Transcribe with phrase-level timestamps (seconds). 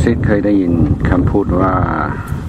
[0.00, 0.72] ซิดเคยได้ยิน
[1.08, 1.74] คำพูดว่า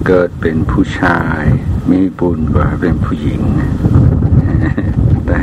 [0.06, 1.42] เกิดเป็นผู้ชาย
[1.90, 3.42] มีบุญกว่าเป็นผู้หญิง
[5.26, 5.40] แต่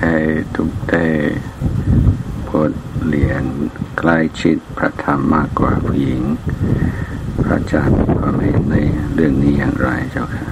[0.00, 0.16] ให้
[0.54, 1.06] ทุกแต่
[2.48, 2.72] บท
[3.08, 3.42] เรียน
[3.98, 6.22] ใกล้ชิดพระธรรมมากกว่าผู้หญิง
[7.44, 8.76] พระอาจารย์ความเห็นใน
[9.14, 10.46] เรื่องนี้อย่างไรเจ้าค่ะ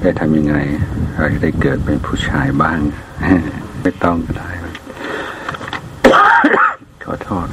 [0.00, 0.56] ได้ทำยังไง
[1.16, 2.78] เราจะได้เกิดเป็นผู้ชายบ้าง
[3.82, 4.50] ไม่ต้องก็ได้
[7.10, 7.48] ขอโทษ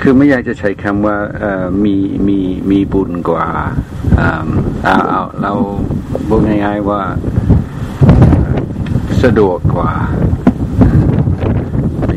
[0.00, 1.16] คือไม่อยากจะใช้คำว่า
[1.84, 1.96] มี
[2.28, 2.38] มี
[2.70, 3.46] มีบุญกว่า
[4.84, 5.52] เอาเอาเรา
[6.28, 7.00] บอกง่ายๆว่า
[9.22, 9.92] สะดวกกว่า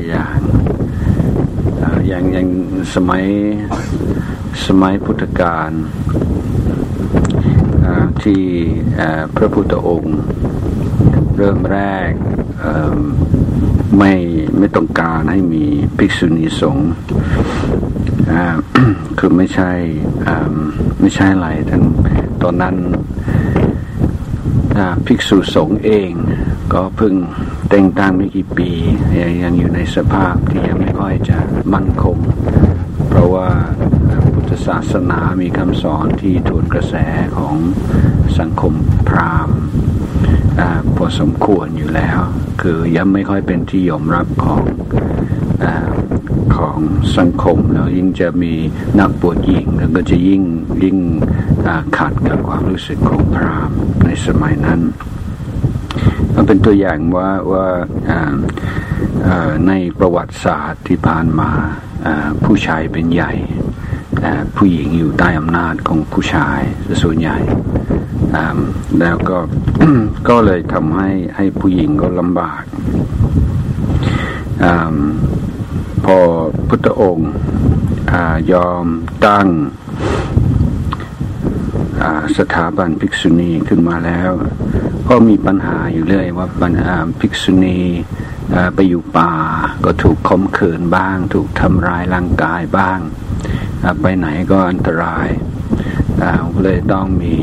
[0.09, 0.37] อย่าง
[2.07, 2.47] อย่างอย่าง
[2.95, 3.25] สมัย
[4.65, 5.71] สมัยพุทธกาล
[8.23, 8.43] ที่
[9.35, 10.17] พระพุทธองค์
[11.37, 12.11] เริ่มแรก
[13.97, 14.13] ไม่
[14.57, 15.65] ไม่ต้องการให้มี
[15.97, 16.89] ภิกษุณีสงฆ์
[19.19, 19.71] คือไม่ใช่
[20.99, 21.83] ไม่ใช่อะไรทั้ง
[22.43, 22.75] ตอนนั้น
[25.05, 26.11] ภิกษุสงฆ์เอง
[26.73, 27.13] ก็เพิ่ง
[27.69, 28.69] แต่งตั้งไม่กี่ปี
[29.43, 31.37] ยังอยู่ในสภาพที่ยังไม่ค่อยจะ
[31.73, 32.17] มั่นคง
[33.09, 33.49] เพราะว่า
[34.49, 36.95] ทธศาสนามีคำสอนที่ถูกกระแส
[37.37, 37.55] ของ
[38.39, 38.73] สังคม
[39.07, 39.59] พราหมณ์
[40.95, 42.19] พอสมควรอยู่แล้ว
[42.61, 44.61] คือยังไม่ค่อยเป็นที่ยอมรับของ
[45.63, 45.65] อ
[46.55, 46.77] ของ
[47.17, 48.53] สังคมแล้วยิ่งจะมี
[48.99, 50.43] นักบวชหญิงแล้วก็จะยิ่ง
[50.83, 50.97] ยิ่ง
[51.97, 54.81] ขัดกับความรู้สึกของพราหมณ์ในสมัยนั้น
[56.35, 57.67] มันเป็นตัวอย่างว่าว่า
[59.67, 61.51] ในประวัติศาสตร์ที่ผ่านมา
[62.43, 63.33] ผู้ชายเป็นใหญ่
[64.57, 66.61] ผู้หญิงอยู่ใต้อำนาจของผู้ชาย
[67.01, 67.37] ส่วนใหญ่
[68.99, 69.37] แล้วก็
[70.29, 72.61] ก็เลยทำให้ให้ผู้หญิงก็ลำบาก
[74.63, 74.65] อ
[76.05, 76.17] พอ
[76.67, 77.31] พุทธองค์
[78.51, 78.85] ยอม
[79.25, 79.47] ตั้ง
[82.37, 84.31] สถาบันภิกษุณีขึ้นมาแล้ว
[85.09, 87.79] ก็มีปัญหาอยู่เรื่อยว่าปัญหาภิกษุณี
[88.75, 89.33] ไปอยู่ป่า
[89.85, 92.99] ก็ถูกคมขืนบ้าง ถูกทำร้ายร่างกายบ้าง
[94.01, 95.27] ไปไหนก็อันตราย
[96.63, 97.33] เลยต้องมี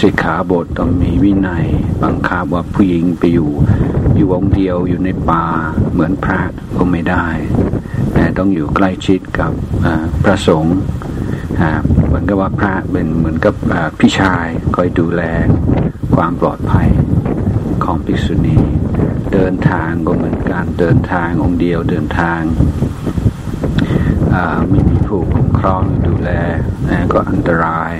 [0.00, 1.66] สิกขาบทต้องมีวินัย
[2.02, 3.50] บังคับว่าผู้หญิงไปอยู่
[4.16, 5.44] อยู่องเดียวอยู่ในป่า
[5.92, 6.40] เหมือนพระ
[6.76, 7.26] ก็ไม่ได้
[8.14, 9.52] แต่ต้องอยู่ใกล้ชิดกับ
[10.24, 10.78] พระสงฆ์
[12.06, 13.54] เหมือนกับว่าพระเป็นเหมือนกับ
[13.98, 14.46] พี่ชาย
[14.76, 15.22] คอยดูแล
[16.14, 16.88] ความปลอดภัย
[17.84, 18.58] ของภิกษุณี
[19.32, 22.40] เดินทางก็เหมือนการเดินทางองค์เดียวเดินทาง
[24.68, 25.22] ไม่มีผู้
[25.58, 26.30] ครองดูแล
[27.12, 27.92] ก็อันตราย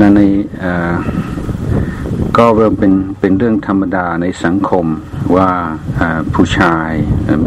[0.00, 0.20] นั่นใน
[2.36, 4.86] ก็เริ่มเป็นเป็นเรื่องธรรมดาในสังคม
[5.36, 5.50] ว่า
[6.34, 6.90] ผู้ชาย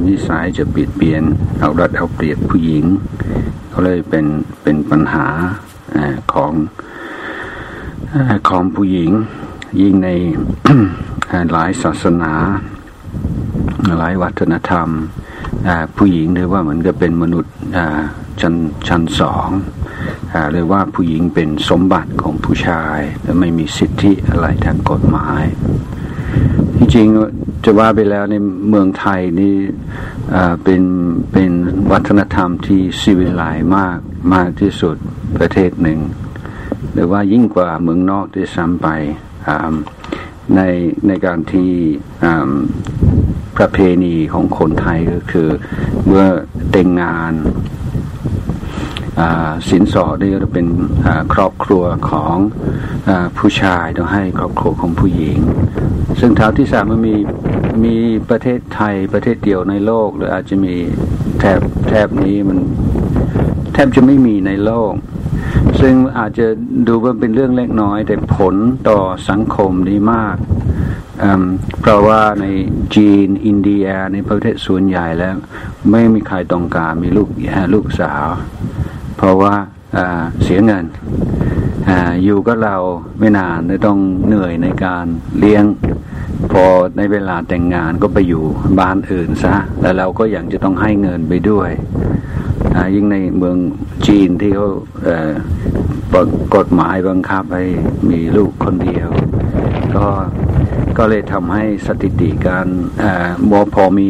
[0.08, 1.24] นิสัยจะเปลี่ยนเปลี่ยน
[1.60, 2.86] เอารัดเอาเปรียบผู้หญิง
[3.72, 4.26] ก็เลยเป็น
[4.64, 5.28] เป็นปัญหา
[6.34, 6.54] ของ
[8.50, 9.12] ของผู้หญิง
[9.82, 10.10] ยิ่งใน
[11.52, 12.34] หลายศาสนา
[14.00, 14.88] หลายวัฒนธรรม
[15.98, 17.54] ผู้หญิงเรียกว่าเหมือนกับเป็นมนุษย์
[18.42, 18.56] ชั้น
[18.88, 19.48] ชั้นสอง
[20.54, 25.44] เรียกว่าผู้หญิงเป็นสมบัติของผู้ชายและไม่มีสิทธิอะไรทางกฎหมาย
[26.76, 27.08] ที่จริง
[27.64, 28.36] จะว่าไปแล้วใน
[28.70, 29.56] เมืองไทยนี่
[30.64, 30.84] เป็น
[31.32, 31.52] เป็น
[31.92, 33.44] วัฒนธรรมที่สิวิไล
[33.78, 33.98] มาก
[34.34, 34.96] มากที่สุด
[35.38, 36.00] ประเทศหนึ่ง
[36.94, 38.88] หรือว่ายิ่งกว่าเมืองนอกที่ซ้ำไป
[40.56, 40.62] ใน
[41.08, 41.70] ในการที่
[43.58, 45.50] ประเพณีของคนไทยก็คือ
[46.06, 46.26] เมื่อ
[46.72, 47.34] แต่งงาน
[49.70, 50.68] สินสอดนี่จะเป็น
[51.34, 52.36] ครอบครัวของ
[53.08, 55.40] อผู้ชายต้องให้ครอบครัวของผู้หญิง
[56.20, 57.16] ซึ่งเท่าที่สามมันมี
[57.86, 57.96] มี
[58.30, 60.76] ประเทศไทยประเทศเดียวในโลก หรืออาจจะมี
[61.40, 62.60] แถบแถบนี้มัน
[63.74, 64.94] แทบจะไม่มีในโลก
[65.82, 66.48] ซึ่งอาจจะ
[66.88, 68.56] ดูว่าเป็นเรื่องเล็กน้อย แต่ผล
[68.90, 69.00] ต่อ
[69.30, 70.36] สังคมดีมาก
[71.82, 72.46] เพราะว่าใน
[72.96, 75.36] จีนอินเดียในประเทศส่วนใหญ่แล้ว
[75.92, 77.30] ไม่มีใครต้องการมีลูก
[77.74, 78.26] ลูกสาว
[79.18, 79.54] เพราะว่า
[80.44, 80.86] เสียเงิน
[81.90, 81.92] อ
[82.24, 82.76] อยู่กับเรา
[83.20, 85.06] ไม่นานต้องเหนื่อยในการ
[85.40, 85.64] เลี้ยง
[86.52, 86.66] พอ
[86.98, 88.44] ในเวลาแต่งงานก็ไปอยู่
[88.80, 91.70] บ้านอื่นซะแล้วเราก็ยังจะต้องให้เงินไปด้วย
[92.96, 93.58] ยิ่งในเมือง
[94.08, 94.70] จีนที่เขา
[96.56, 97.66] กฎหมายบังคับให้
[98.10, 99.10] มีลูกคนเดียว
[99.96, 100.06] ก็
[100.98, 102.68] ก็เลยทำให้สถิติการ
[103.50, 104.10] มอพอมี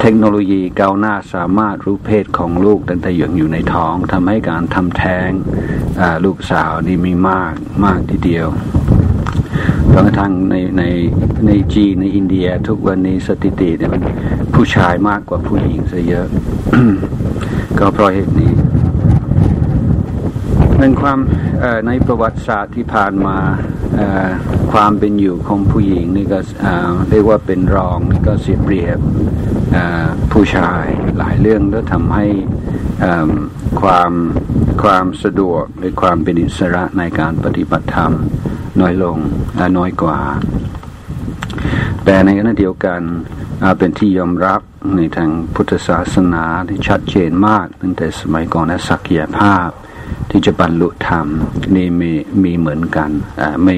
[0.00, 5.30] เทคโนโลยีก้าวหน้าสามารถรู้เพศของลูกตั้งแต่ยังอยู่ในท้องทำให้การทำแท้ง
[6.24, 8.48] ลูกสาวนี่มีมากมากทีเดียว
[9.92, 10.84] จนกระทั่งในใน
[11.46, 14.02] ในจีนในอินเดีย ทุกวันนี้สถิติเนี่ยมัน
[14.54, 16.26] ผู้ชายมากกว่าผู้หญิงซะเยอะ
[17.78, 18.52] ก็เพราะเหตุนี้
[20.78, 21.18] ในความ
[21.86, 23.36] ในประวัติศาสตร์ที่ผ่านมา
[24.72, 26.38] ความเป็นอยู่ของผู้หญิงนี่ก็
[27.10, 28.98] เรียกว่าเป็นรองนี่ก็เสียเปรียบ
[30.32, 30.84] ผู้ชาย
[31.18, 32.26] หลายเรื่องแล้วทำให้
[33.80, 34.12] ความ
[34.82, 38.12] ความสะดวกหรือความเป็นอิสระในการปฏิบัติธรรม
[38.80, 39.18] น้อยลง
[39.78, 40.18] น้อยกว่า
[42.04, 43.00] แต่ในขณะเดียวกัน
[43.78, 44.60] เป็นที่ยอมรับ
[44.96, 49.68] ในทางพุทธศาสนาที่ชัดเจนมากตั้งแต่สมัยก่อนและศักยภาพ
[50.30, 51.26] ที่จะบรรลุธรรม
[51.76, 53.10] นี่มีมีเหมือนกัน
[53.64, 53.76] ไม่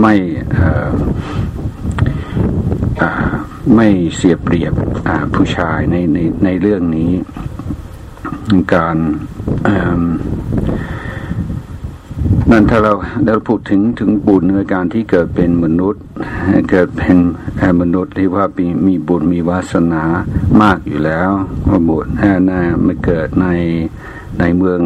[0.00, 0.14] ไม่
[3.76, 4.72] ไม่เสียเปรียบ
[5.34, 7.12] ผู้ชายในในในเรื่องนี้
[8.74, 8.96] การ
[12.50, 12.92] นั่นถ้าเรา
[13.24, 16.02] เราพูดถึงถึงบุญในการที่เกิดเป็นมนุษย์
[16.70, 17.16] เกิดเป็น
[17.80, 20.04] มนุษย์ที่ว่ามีมีบุญมีวาสนา
[20.62, 21.30] มากอยู่แล้ว
[21.88, 22.06] บุญ
[22.48, 23.46] น่ามาเกิดใน
[24.40, 24.80] ในเมือง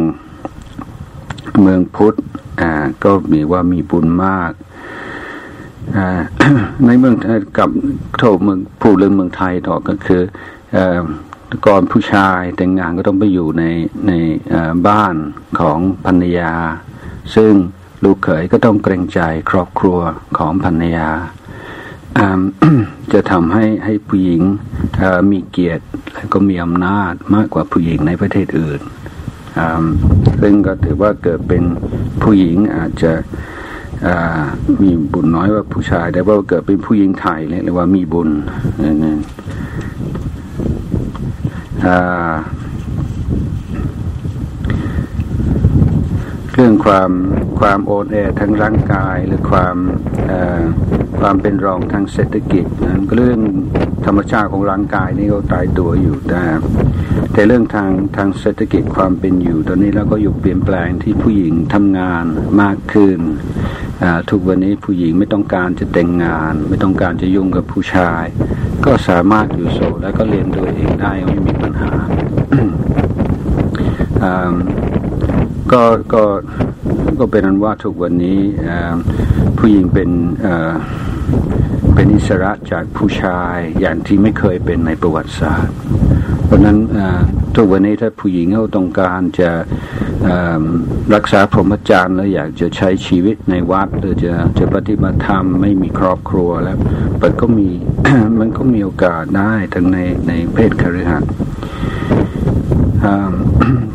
[1.61, 2.15] เมืองพุทธ
[2.61, 2.71] อ่า
[3.03, 4.51] ก็มีว่ามีบุญมาก
[5.97, 6.07] อ่า
[6.85, 7.15] ในเมือง
[7.57, 7.69] กับ
[8.17, 10.21] โทเมืองพูดเรื่องเมืองไทยต่อก็คือ
[11.65, 13.63] ก่อนผู้ชายแต่งงานก็ต้องไปอยู่ใน
[14.07, 14.11] ใน
[14.87, 15.15] บ้าน
[15.59, 16.53] ของภรรยา
[17.35, 17.53] ซึ่ง
[18.03, 19.19] ลูกเขยก็ต้องเกรงใจ
[19.49, 19.99] ครอบครัว
[20.37, 21.09] ของภรรยา
[23.13, 24.41] จะทำให้ให้ผู้หญิง
[25.31, 28.81] มีเกียรติและก็มีอำนาจมากกว่าผู้หญิงในประเทศอื่น
[30.41, 31.63] ซึ่งก็ถือว่าเกิดเป็น
[32.21, 33.11] ผู้หญิงอาจจะ
[34.81, 38.29] มีบุญน้อยว่าผู้ชาย แต่ว่าเกิดเป็นผู้หญิงไทยเรียกว่ามีบุญ
[38.83, 38.97] นั่น
[46.59, 47.11] เรื่องความ
[47.59, 49.75] ความโอนแอทั้งร่างกาย หรือความ
[51.19, 53.39] ความเป็นรองทางเศรษฐกิจนั้นเรื่อง
[54.05, 56.43] ธรรมชาติของร่างกายนี่ก็ตายตัวอยู่แต่
[57.33, 62.25] แต่เรื่องทางทางเศรษฐกิจความเป็นอยู่ ตอนนี้เราก็อยู่เปลี่ยนแปลงที่ผู้หญิงทำงาน
[62.61, 63.17] มากขึ้น
[64.29, 68.23] ทุกวันนี้ผู้หญิงไม่ต้องการจะแต่งงาน ไม่ต้องการจะยุ่งกับผู้ชาย
[68.85, 71.91] ก็สามารถอยู่โสดแล้วก็เรียนตัวเองได้ไม่มีปัญหา
[75.71, 75.83] ก็
[76.13, 76.23] ก็
[77.19, 78.39] ก็เป็นนั้นว่าทุกวันนี้
[79.57, 80.09] ผู้หญิงเป็น
[81.95, 85.75] เป็นอิสระจากผู้ชายอย่างที่ไม่เคยเป็นในประวัติศาสตร์
[86.45, 86.77] เพราะนั้น
[87.55, 89.49] ทุกวันนี้ถ้าผู้หญิงเขาต้องการจะ
[91.15, 96.77] รักษาพรหมจรรย์แล้วอยากจะใช้ชีวิตในวัดหรือจะจะปฏิบัติธรรมไม่มีครอบครัวแล้ว
[97.21, 97.69] มันก็มี
[98.39, 99.97] มันก็มีโอกาสได้ทั้งใน
[100.27, 101.31] ในเพศคฤหัสถ์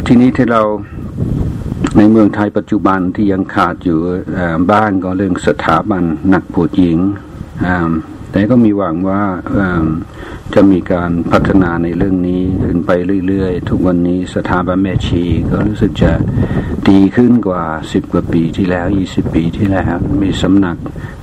[0.07, 0.63] ทีนี้ที่เรา
[1.97, 3.99] ในเมืองไทยปัจจุบันที่ยังขาดอยู่
[4.71, 6.03] บ้านก็เรื่องสถาบัน
[6.35, 6.99] นักบวชหญิง
[8.31, 9.23] แต่ก็มีหวังว่า
[10.55, 12.91] จะมีการพัฒนาในเรื่องนี้ขึ้นไป
[13.27, 16.13] เรื่อยๆ ทุกวันนี้สถาบันแม่ชีก็รู้สึกจะ
[16.91, 20.77] ดีขึ้นกว่าสิบกว่าปีที่แล้วยี่สิบปีที่แล้ว มีสำนัก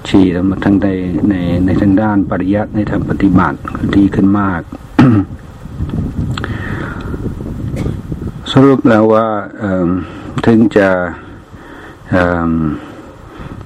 [0.08, 0.88] ชีแล้วมาทั้งใน
[1.30, 3.58] ในในทางด้านปริยัติในทางปฏิบัติ
[3.96, 4.62] ดีขึ้นมาก
[8.49, 9.28] ส รุปแล้วว่า
[10.46, 10.90] ถึงจะ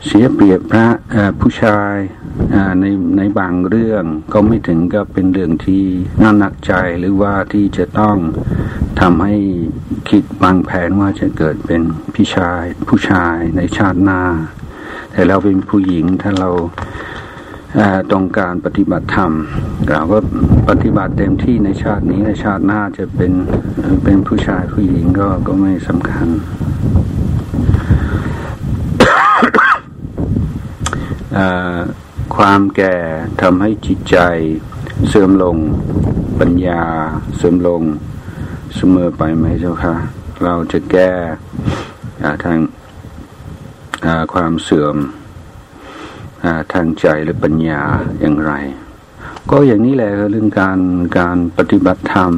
[0.05, 0.87] เสียเปรียบพระ
[1.39, 1.95] ผู้ชาย
[2.79, 2.85] ใน
[3.17, 5.83] ในบางเรื่องก็ไม่ถึงกับเป็นเรื่องที่
[6.21, 8.17] น่าหนักใจหรือว่าที่จะต้อง
[8.99, 9.35] ทำให้
[10.09, 11.81] คิดบางแผนว่าจะเกิดเป็น
[12.13, 14.21] พี่ชายผู้ชายในชาติหน้า
[15.11, 16.49] แต่เราเป็นผู้หญิงถ้าเรา
[18.13, 19.31] ต้องการปฏิบัติธรรม
[19.89, 20.17] เราก็
[20.69, 23.31] ปฏิบัติเต็มที่ในชาตินี้ในชาติหน้าจะเป็น
[24.03, 26.27] เป็นผู้ชายผู้หญิงก็ก็ไม่สำคัญ
[32.35, 32.95] ความแก่
[33.41, 34.17] ทำให้จิตใจ
[35.07, 35.57] เสื่อมลง
[36.39, 36.83] ปัญญา
[37.37, 37.81] เสื่อมลง
[38.75, 39.95] เสมอไปไหมเจ้าคะ
[40.43, 41.11] เราจะแก้
[42.43, 42.59] ทาง
[44.33, 44.95] ความเสื่อม
[46.73, 47.81] ทางใจหรือปัญญา
[48.21, 48.53] อย่างไร
[49.49, 50.79] ก็อย่างนี้แหละเรื่องการ
[51.19, 52.31] การปฏิบัติธรรม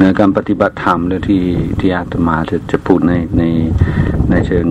[0.00, 1.44] ในการปฏิบัติธรรมหรือที่
[1.80, 3.44] ที่อาตมาจะจะพูดในใน
[4.30, 4.66] ในเชิง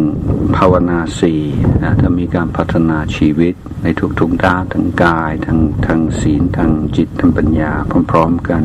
[0.57, 1.41] ภาวนาสี่
[1.83, 3.87] นะถ้ามีการพัฒนาชีวิตใน
[4.19, 7.71] ทุกๆด้านทั้งกายทั้งทั้งศีลทั้งจิตทั้งปัญญา
[8.11, 8.63] พร้อมๆกัน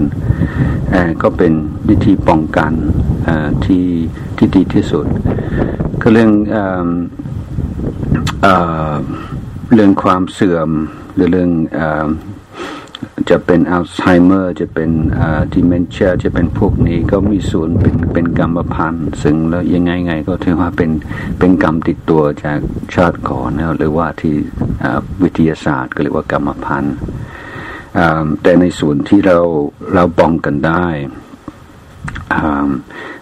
[1.22, 1.52] ก็เป็น
[1.88, 2.72] วิธีป้องกัน
[3.64, 3.84] ที่
[4.36, 5.06] ที่ดีที่สุด
[6.00, 6.30] ก็เรื่อง
[9.74, 10.70] เรื่องความเสื่อม
[11.14, 11.50] หรือเรื่อง
[13.30, 14.90] จะเป็นอัลไซเมอร์ จะเป็น
[15.54, 20.90] ดิเมนเชียจะเป็นพวกนี้ก็มีส่วนเป็นเป็นกรรมพันธุ์ซึ่งแล้วยังไงไงก็ถือว่าเป็น
[21.38, 22.58] เป็นกรรมติดตัวจาก
[22.94, 24.34] ชาติก่อนนะหรือว่าที่
[25.22, 26.96] วิทยาศาสตร์ก็เรียกว่ากรรมพันธุ์
[28.42, 29.38] แต่ในส่วนที่เรา
[29.94, 30.86] เราป้องกันได้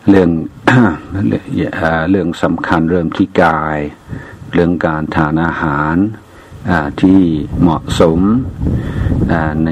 [0.08, 0.30] เรื่อง
[2.10, 3.78] เรื่องสำคัญเริ่มที่กาย
[4.52, 5.94] เรื่องการทานอาหาร
[7.00, 7.20] ที่
[7.60, 8.20] เหมาะสม
[9.64, 9.70] ใน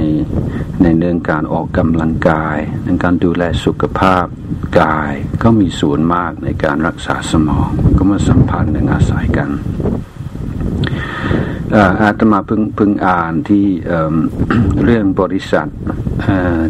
[0.83, 4.25] ในเรื่องการออกกำลังกายในการดูแลสุขภาพ
[4.81, 9.51] กายก็มีส่วนมากในการรักษาสมองก็มาสัมพันธ์หนึ่งอาศัยกัน
[12.03, 13.65] อาตมาเพิ่งเพิ่งอ่านที่
[14.85, 15.69] เรื่องบริษัท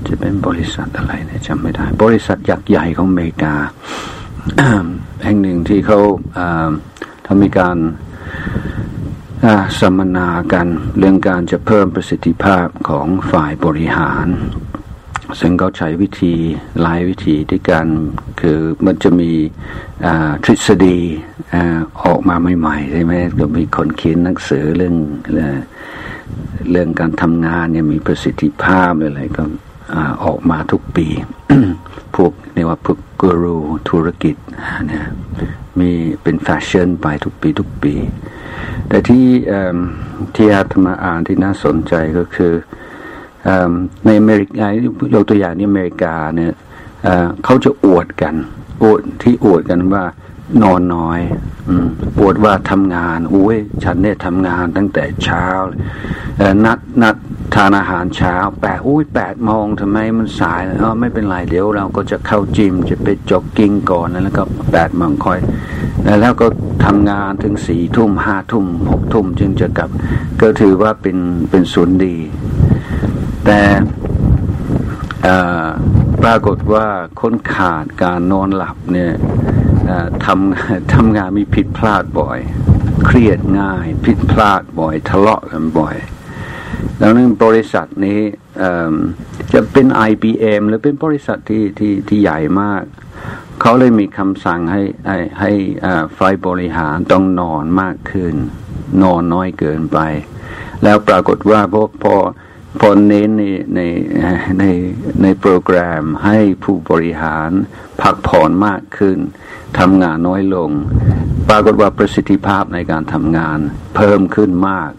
[0.09, 3.55] จะเป็นบริษัทอะไรนี่ยจำไม่ได้ บริษัทยักษ์ใหญ่ของอเมริกา
[5.25, 6.01] แห่งหนึ่งที่เขา
[7.33, 7.79] ทำมีการ
[9.81, 10.67] สัมมนากัน
[10.99, 14.27] เรื่องการจะเพิ่มประสิทธิภาพของฝ่ายบริหาร
[15.41, 16.35] ซึ่งเขาใช้วิธี
[16.81, 17.87] หลายวิธีที่กัน
[18.41, 19.31] คือมันจะมี
[20.45, 20.99] ทฤษฎี
[22.05, 24.97] ออกมาใหม่ๆใช่ไหมก็มีคนเขียนหนังสือเรื่อง
[26.71, 29.43] เรื่องการทำงานเนี่ยมีประสิทธิภาพอะไรก็
[30.25, 31.07] ออกมาทุกปี
[32.17, 33.57] พวกเรียกว่าพวกกูรู
[33.89, 34.37] ธุรกิจ
[34.87, 35.05] เนี่ย
[35.81, 35.91] มี
[36.23, 37.95] เป็นแฟชั่นไปทุกปีทุกปี
[38.89, 39.27] แต่ที่
[40.35, 42.53] ที่อาตมาอ่านที่น่าสนใจก็คือ
[44.07, 44.67] ในอเมริกา
[45.15, 46.53] ยกตัวอย่างนี้อเมริกาเนี่ย
[47.45, 48.35] เขาจะอวดกัน
[48.83, 50.05] อวดที่อวดกันว่า
[50.63, 51.21] นอนน้อย
[52.21, 55.45] อวดว่าทำงานอุ้ยฉันเนี่ยทำงานตั้งแต่เช้า
[56.65, 57.17] นัดนัด
[57.55, 64.43] ทานอาหารเช้าแปดอุ้ยแปดโมงทำไมมันสายอ๋อไม่เป็นไรเดี๋ยวเราก็จะเข้าจิมจะไปจ็อกกิ้งก่อนแล้วก็
[64.73, 65.41] แปดโมงค่อย
[66.21, 66.47] แล้วก็
[66.85, 69.91] ทำงานถึงสี่ทุ่มห้าทุ่มหกทุ่มจึงจะกลับ
[70.41, 71.19] ก็ถือว่าเป็น
[71.51, 72.17] เป็นศูนย์ดี
[73.47, 73.61] แต่
[76.23, 76.87] ปรากฏว่า
[77.21, 79.13] คนขาดการนอนหลับเนี่ย
[80.25, 82.39] ทำทำงานมีผิดพลาดบ่อย
[83.07, 85.97] เครียดง่าย ผิดพลาดบ่อย ทะเลาะกันบ่อย
[87.01, 88.21] ดังนั้นบริษัทนี้
[89.53, 92.83] จะเป็น IBM หรือเป็นบริษัทที่ที่ที่ใหญ่มาก
[93.61, 95.53] เขาเลยมีคำสั่งให้ให้ให้
[96.19, 98.35] ฝ่ายบริหารต้องนอนมากขึ้น
[99.03, 99.99] นอนน้อยเกินไป
[100.83, 102.15] แล้วปรากฏว่าพอพอ
[102.81, 103.45] พอเน้นใน
[103.75, 103.81] ใน
[104.61, 104.65] ใน
[105.23, 107.51] ในโปรแกรมให้ผู้บริหาร
[108.03, 109.19] พักผ่อนมากขึ้น
[109.79, 110.71] ทำงานน้อยลง
[111.49, 113.59] ปรากฏว่าประสิทธิภาพในการทำงาน
[113.97, 114.91] เพิ่มขึ้นมาก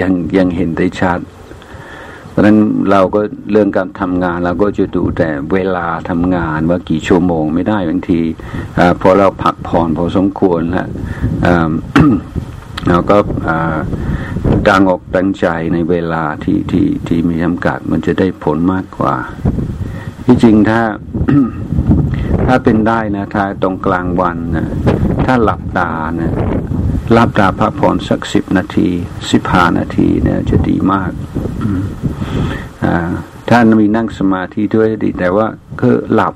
[0.00, 1.20] ยังยังเห็นได้ชัด
[2.28, 2.58] เพราะนั้น
[2.90, 3.20] เราก็
[3.52, 8.20] เรื่องการทำงานเราก็จะดูแต่เวลาทำงานว่ากี่ชั่วโมงไม่ได้บางที
[8.78, 10.88] อพอเราพักผ่อนพอสมควรแล้ว
[12.88, 13.16] เราก็
[14.68, 19.14] ดังออกตั้งใจในเวลาที่ที่ที่มีจำกัดมันจะได้ผลมากกว่า
[20.24, 20.80] ที่จริงถ้า
[22.54, 24.68] ถ้าเป็นได้นะถ้าตรงกลางวันนะ
[25.24, 25.90] ถ้าหลับตา
[26.20, 26.32] นะ
[27.16, 28.88] รับตาพักผ่อนสักสิบนาที
[29.32, 31.10] สิบห้านาทีเนี่ยจะดีมาก
[32.84, 32.86] อ
[33.48, 35.46] ถ้ามีนั่งสมาธิด้วยดี แต่ว่า
[35.80, 36.34] ก็หลับ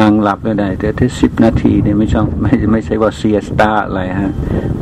[0.00, 4.32] นั่งหลับก็ได้ แต่ถ้าสิบนาทีเนี่ยไม่ช่ไม่ไม่ใช่ว่าเซียสตาอะไรฮะ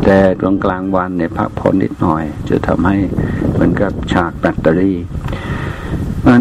[0.05, 2.97] แต่ตรงกลางวันเนี่ยพักผ่อนนิดหน่อย จะทำให้
[3.53, 4.99] เหมือนกับฉากแบตเตอรี่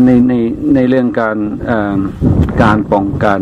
[0.05, 0.34] ในใน
[0.75, 1.38] ในเรื่องการ
[2.63, 3.39] การป้องกัน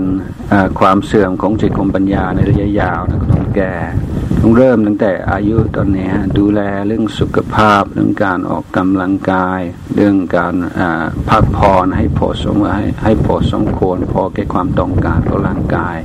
[0.79, 3.73] ความเสื่อมของจิตของปัญญาในระยะยาวนะต้องแก่
[4.39, 9.61] ต้องเริ่มตั้งแต่อายุตอนนี้ดูแลเรื่องสุขภาพ เรื่องการออกกำลังกาย
[9.95, 10.53] เรื่องการ
[11.29, 15.97] พักผ่อนให้พอสมให้ให้พอสมควรพอแก่ความต้องการของร่างกาย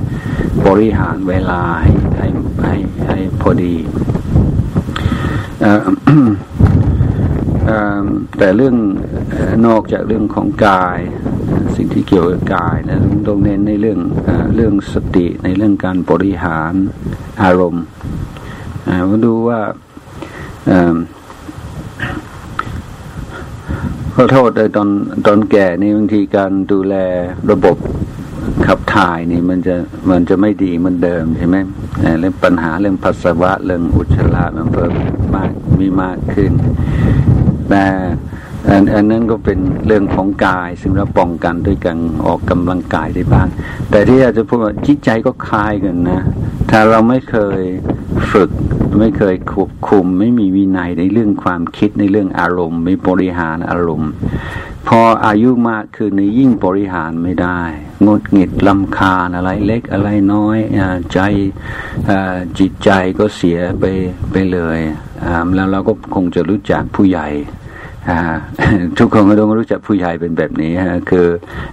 [0.65, 2.27] บริหารเวลาให้ให้
[2.65, 2.75] ให้
[3.07, 3.75] ให้พอดี
[8.37, 8.75] แต่เรื่อง
[9.67, 10.99] นอกจากเรื่องของกาย
[11.75, 13.99] สิ่งที่เกี่ยวกับกายนะต้องเน้นในเรื่อง
[14.55, 16.73] เรื่องสติในเรื่องการบริหาร
[17.43, 17.85] อารมณ์
[19.09, 19.59] มาดูว่า
[24.15, 24.89] ขอโทษเลยตอน
[25.25, 26.95] ตอนแก่นี่บางทีการดูแล
[27.51, 27.77] ระบบ
[28.65, 29.75] ขับถ่ายนี่มันจะ
[30.09, 31.57] มันจะไม่ดีเหมือนเดิมใช่ไหม
[32.19, 34.91] เรื่องปัญหาเรื่องปัสสาวะเรื่องอุจจาระมันเพิ่ม
[35.35, 36.51] มากมีมากขึ้น
[37.69, 37.85] แต่
[38.95, 43.47] อันนั้นก็เป็นเรื่องของกายซึ่งเราป้องกันด้วยการออกกำลังกายได้บ้าง
[43.89, 46.21] แต่ที่อาจจะพูดว่าจิตใจก็คลายกันนะ
[46.69, 47.61] ถ้าเราไม่เคย
[48.31, 48.49] ฝึก
[48.99, 54.11] ไม่เคยควบคุม ไม่มีวินัยในเรื่องความคิดในเรื่องอารมณ์ ไม่บริหารอารมณ์
[54.87, 57.61] พออายุมากคือในยิ่งบริหารไม่ได้
[58.05, 60.81] งดหงิดลำคาญอะไรเล็กอะไรน้อยอ
[61.13, 61.19] ใจ
[62.59, 62.89] จิตใจ
[63.19, 63.85] ก็เสียไป
[64.31, 64.79] ไปเลย
[65.55, 67.27] แล้วเราก็คงจะรู้จักผู้ใหญ่
[68.97, 71.27] ทุกคนก็ต้องรู้จักผู้ใหญ่เป็นแบบนี้ฮะคือ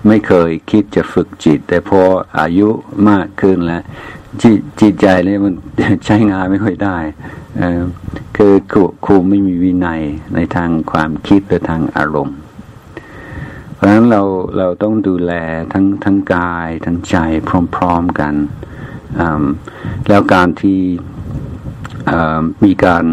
[0.07, 2.01] ไม่เคยคิดจะฝึกจิต แต่พอ
[2.41, 2.69] อายุ
[3.11, 3.83] มากขึ้นแล้ว
[4.43, 5.55] จิตจิตใจเลยมัน
[6.07, 6.99] ใช้งานไม่ค่อยได้
[8.37, 10.03] คือครูครูไม่มีวินัย
[10.35, 12.39] ในทางความคิดและทางอารมณ์
[13.75, 14.23] เพราะฉะนั้นเรา
[14.59, 15.33] เราต้องดูแล
[15.73, 17.17] ทั้งทั้งกายทั้งใจ
[17.77, 18.35] พร้อม ๆกัน
[20.09, 20.81] แล้วการที่
[22.65, 23.05] มีการ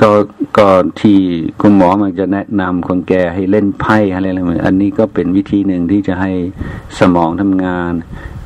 [0.00, 0.10] ก็
[0.58, 1.18] ก่อนที่
[1.60, 6.32] คุณหมอมันจะแนะนำคนแก่ให้เล่นไพ่อะไรอะไรอนอันนี้ก็เป็นวิธีหนึ่งที่จะให้
[6.98, 7.92] สมองทำงาน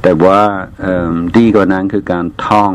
[0.02, 0.40] แต่ว่า
[1.36, 2.72] ดีกว่านั้นคือการท่อง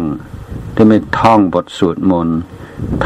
[0.76, 2.40] ที่ไม่ท่องบทสวดมนต์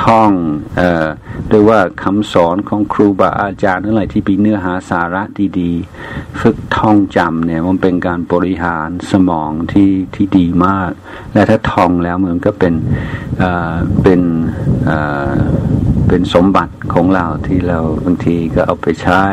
[0.03, 0.32] ท่อง
[0.77, 1.08] เอ่อ
[1.50, 5.24] เรียว่าคำสอนของครูบาอาจารย์อะไรที่เป็นเนื้อหาสาระ
[5.60, 10.91] ดีๆ ฝึกท่องจำเนี่ยมันเป็นการบริหารสมองที่ที่ดีมาก
[11.34, 12.74] และถ้าท่องแล้วมันก็เป็น
[13.39, 14.22] เอ่อเป็น
[14.86, 15.00] เอ่
[15.32, 15.36] อ
[16.08, 19.24] เป็นสมบัติของเราที่เราบางทีก็เอาไปใช้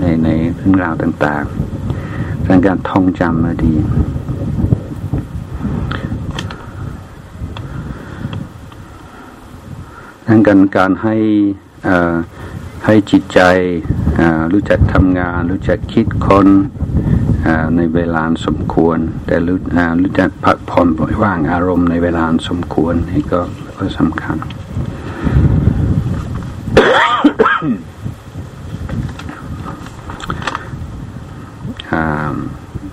[0.00, 3.74] ในในเรื่องราวต่างๆการท่องจำมาดี
[10.32, 11.16] ทั้งการการให้
[12.84, 13.40] ให้จิตใจ
[14.52, 16.48] รู้จักทำงาน รู้จักคิดคน
[17.76, 19.58] ในเวลาสมควร แต่รู้
[20.02, 23.40] รู้จักพักผ่อนปล่อยวางอารมณ์ในเวลาสมควรนี่ก็
[23.78, 24.36] ก็สำคัญ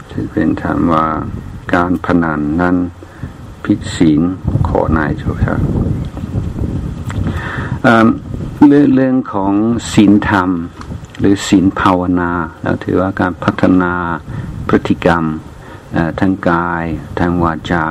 [0.10, 1.06] ที่เป็นถามว่า
[1.74, 2.77] การพนันนั้น
[3.63, 4.22] พิดศีล
[4.67, 5.62] ขอนายเจุครับ
[7.84, 9.53] เรื่องเรื่องของ
[9.93, 10.50] ศีลธรรม
[11.19, 12.31] หรือศีลภาวนา
[12.63, 13.93] เราถือว่าการพัฒนา
[14.67, 15.24] พฤติกรรม
[16.19, 16.84] ทางกาย
[17.19, 17.86] ทางวาจา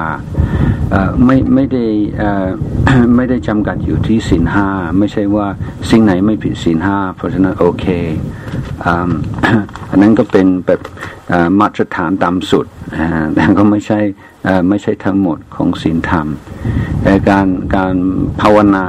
[1.24, 1.86] ไม่ไม่ได้
[3.16, 5.46] ไม่ได้จำกัดอยู่ที่ศีลห้าไม่ใช่ว่า
[5.90, 7.86] สิ่งไหนไม่ผิดศีลห้าเพราะฉะนั้นโอเค
[9.90, 10.80] อันนั้นก็เป็นแบบ
[11.60, 12.66] มาตรฐานต่ำสุด
[13.34, 14.00] แต่ก็ไม่ใช่
[14.68, 16.26] ไม่ใช่ทั้งหมดของศีลธรรม
[17.02, 17.96] แต่การการ
[18.40, 18.86] ภาวนา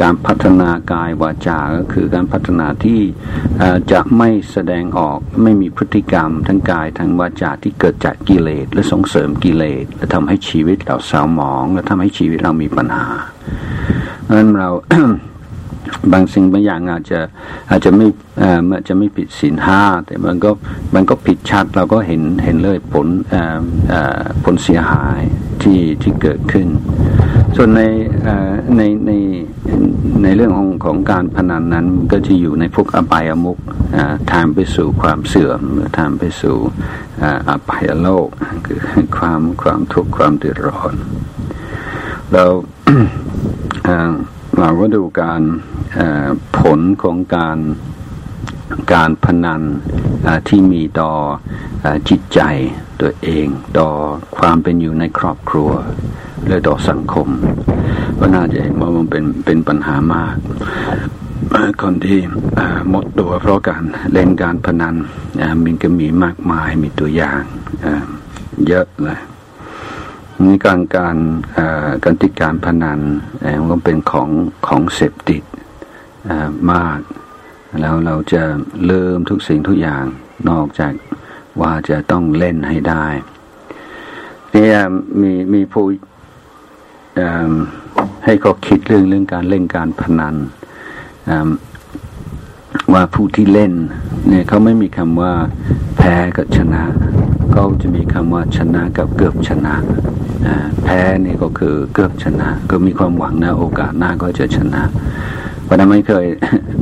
[0.00, 3.00] การพัฒนากายวาจา ก็คือการพัฒนาที่
[3.92, 13.06] จะไม่แสดงออกไม่มีพฤติกรรมทั้งกายทั้งวาจาที่เกิดจากกิเลสและส่งเสริมกิเลสและทำให้ชีวิตเราเศร้าหมอง และทำให้ชีวิตเรามีปัญหา
[14.22, 14.70] เพราะนั้นเรา
[16.12, 17.20] บางสิ่งบางอย่างอาจจะ
[17.70, 18.06] อาจจะไม่
[18.42, 20.50] อ่ามันจะไม่ผิดศีลห้าแต่มันก็
[20.94, 23.58] มันก็ผิดชัดเราก็เห็นเห็นเลยผลอ่า
[23.92, 25.20] อ่าผลเสียหาย
[25.62, 26.68] ที่ที่เกิดขึ้น
[27.56, 27.82] ส่วนใน
[28.76, 29.10] ในใน
[30.22, 33.58] ในเรื่องของของการพนันนั้นก็จะอยู่ในพวกอบายมุก
[34.32, 36.56] ทางไปสู่ความเสื่อมหรือทางไปสู่
[37.48, 38.28] อภัยโลก
[38.66, 38.78] คือ
[39.16, 40.94] ความความทุกข์ความเดือดร้อน
[42.32, 42.44] เรา
[44.58, 45.42] เราก็ดูการ
[46.58, 47.58] ผลของการ
[48.92, 49.62] การพนัน
[50.48, 51.12] ที่มีต่อ
[52.08, 52.40] จิตใจ
[53.00, 53.46] ตัวเอง
[53.78, 53.88] ต่อ
[54.36, 55.70] ความเป็นอยู่ในครอบครัว
[56.48, 57.28] และต่อสังคม
[58.18, 60.34] ก็น่าจะเห็นว่ามันเป็นเป็นปัญหามาก
[61.82, 62.20] คนที่
[62.90, 64.94] หมดตัวเพราะการเล่นการพนัน
[65.64, 67.42] มันก็มีมากมายมีตัวอย่าง
[68.68, 69.20] เยอะเลย
[70.42, 71.16] นี่การการ
[72.04, 73.00] การติดการพนัน
[73.58, 74.28] มันก็เป็นของ
[74.66, 75.42] ของเสพติด
[76.72, 77.00] มาก
[77.80, 78.42] แล้วเราจะ
[78.86, 80.04] เริ่มทุกสิ่งทุกอย่าง
[80.48, 80.92] นอกจาก
[81.60, 83.06] ว่าจะต้องเล่นให้ได้
[84.52, 84.76] เนี่ย
[85.20, 85.84] มีมีผู้
[88.24, 90.34] ให้เขาคิดเรื่องเรื่องการเล่นการพนัน
[92.92, 93.72] ว่าผู้ที่เล่น
[94.28, 95.32] เนี่ยเขาไม่มีคำว่า
[95.96, 96.82] แพ้กับชนะ
[97.54, 99.74] ก็จะมีคำว่าชนะกับเกือบชนะ
[100.84, 104.82] แพ้นี่ก็คือเกือบชนะ ก็มีความหวังนะโอกาสหน้าก็จะชนะ
[105.64, 106.26] เพราะนั้นไม่เคย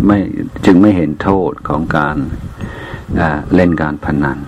[0.07, 0.19] ไม่
[0.67, 2.17] จึงไม่เห็นโทษของการ
[3.55, 4.39] เล่นการพนัน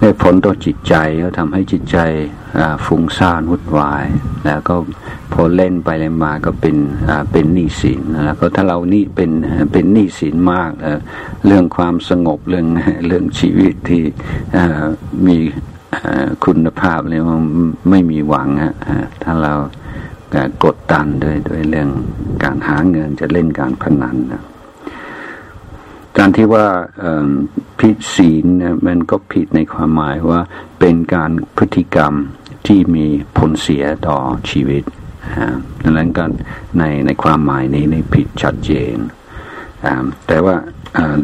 [0.00, 1.98] ได้ผลต่อจิตใจก็ทำให้จิตใจ
[2.86, 4.04] ฟุ้งซ่านวุ่นวาย
[4.44, 4.74] แล้วก็
[5.32, 6.76] พอเล่นไปเลยมาก็เป็น
[7.32, 9.30] เป็นหนี้สินแล้วก็ถ้าเรานี่เป็น
[9.72, 10.70] เป็นหนี้สินมาก
[11.46, 12.66] เรื่องความสงบเรื่อง
[13.06, 14.02] เรื่องชีวิตที่
[15.26, 15.36] มี
[16.44, 17.42] คุณภาพเลยมัน
[17.90, 18.74] ไม่มีหวังฮะ
[19.22, 19.52] ถ้าเรา
[20.64, 21.88] กดตันด้วยด้วยเรื่อง
[22.42, 24.42] การหาเงินจะเล่นการพนันนะ
[26.18, 26.66] การที่ว่า
[27.78, 28.44] ผิดศีล
[28.86, 30.40] มันก็ผิดในความหมายว่า
[30.80, 32.14] เป็นการพฤติกรรม
[32.66, 33.06] ที่มี
[33.38, 34.18] ผลเสียต่อ
[34.50, 34.82] ชีวิต
[35.82, 36.24] ดังนั้นก็
[36.78, 38.96] ในในความหมายนี้นี่ผิดชัดเจน
[40.26, 40.56] แต่ว่า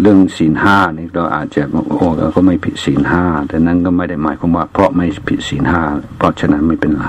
[0.01, 5.83] เรื่องศีลห้านี่เราอาจจะโอ้ก็ไม่ผิดศีลห้าแต่นั้นก็ไม่ได้หมายความว่า เพราะไม่ผิดศีลห้า
[6.17, 7.07] เพราะฉะนั้นไม่เป็นไร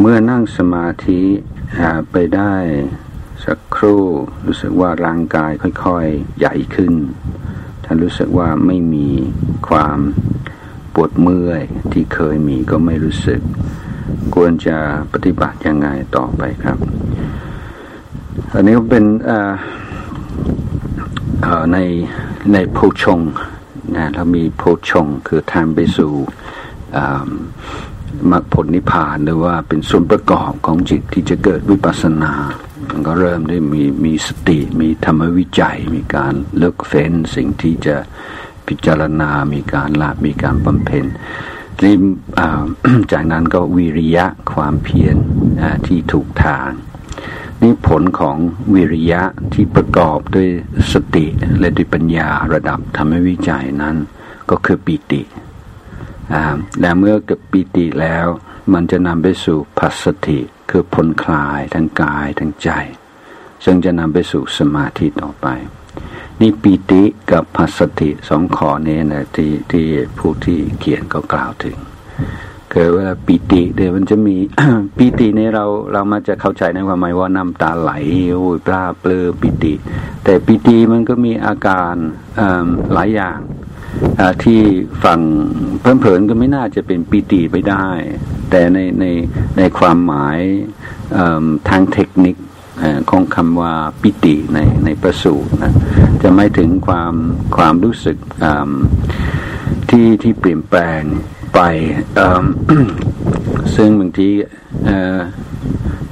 [0.00, 1.20] เมื่อนั่งสมาธิ
[2.12, 2.54] ไปได้
[3.44, 4.02] สักครู่
[4.46, 5.50] รู้สึกว่าร่างกาย
[5.84, 6.94] ค่อยๆ ใหญ่ขึ้น
[7.84, 9.08] ท่านรู้สึกว่าไม่มี
[9.68, 9.98] ความ
[10.94, 13.40] ปวดเมื่อยที่เคยมีก็ไม่รู้สึก
[14.34, 14.78] ควรจะ
[15.12, 16.78] ปฏิบัติยังไงต่อไปครับ
[18.54, 19.04] อันนี้ก็เป็น
[21.72, 21.78] ใน
[22.52, 23.20] ในโพชง
[23.96, 26.12] นะเรามีโพชงคือทางไปสู่
[28.30, 32.32] มรรคผลนิพพานหรือว่าเป็นส่วนประกอบของจิตที่จะเกิดวิปัสสนา
[32.88, 37.96] มันก็เริ่มได้มีมีสติ มีธรรมวิจัย มีการเลิกเฟ้นสิ่งที่จะ
[38.66, 41.04] พิจารณา มีการละมีการบำเพ็ญ
[41.78, 41.94] ที่
[43.12, 45.16] จากนั้นก็วิริยะความเพียร
[45.86, 46.70] ที่ถูกทาง
[47.60, 48.36] นี่ผลของ
[48.74, 49.22] วิริยะ
[49.52, 50.48] ที่ประกอบด้วย
[50.92, 51.26] สติ
[51.58, 53.96] และด้วยปัญญาระดับธรรมวิจัยนั้น
[54.50, 55.22] ก็คือปิติ
[56.80, 58.26] และเมื่อเกิดปิติแล้ว
[58.72, 60.38] มันจะนำไปสู่ปัสสติ
[60.70, 62.70] คือผลคลายทั้งกายทั้งใจ
[63.64, 65.46] ซึ่งจะนำไปสู่สมาธิต่อไป
[66.40, 69.86] นี่ปิติกับปัสสติสองข้อนี้นะที่ที่
[70.18, 71.76] ผู้ที่เขียนก็กล่าวถึง
[72.72, 74.36] คือเวลาปิติเดี๋ยวมันจะมี
[74.96, 77.92] ปิติในเราเรามาจะเข้าใจในความหมายว่าน้ำตาไหล
[78.34, 79.74] โอ้ยปลาเปลือปิติ
[80.24, 81.94] แต่ปิติมันก็มีอาการ
[82.92, 83.38] หลายอย่าง
[84.42, 84.60] ที่
[85.04, 85.20] ฝั่ง
[85.82, 87.86] เพิ่มเผินก็ไม่น่าจะเป็นปิติไปได้
[88.50, 89.04] แต่ในใน
[89.58, 90.38] ในความหมาย
[91.68, 92.36] ทางเทคนิค
[93.10, 95.72] ของคำว่าปิติในในประสูตรนะ
[96.22, 97.14] จะไม่ถึงความ
[97.56, 98.18] ความรู้สึก
[99.88, 101.02] ที่ที่เปลี่ยนแปลง
[101.54, 101.60] ไป
[103.76, 104.28] ซึ่งบางที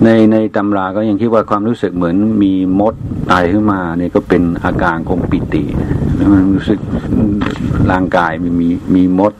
[0.04, 2.94] ในในตำราก็ยังคิดว่าความรู้สึกเหมือนมีมด
[3.30, 5.64] ตายขึ้นมาเนี่ยก็เป็นอาการของปิติ
[6.32, 6.80] มันรู้สึก
[7.90, 9.32] ร่างกายมีมีมีมด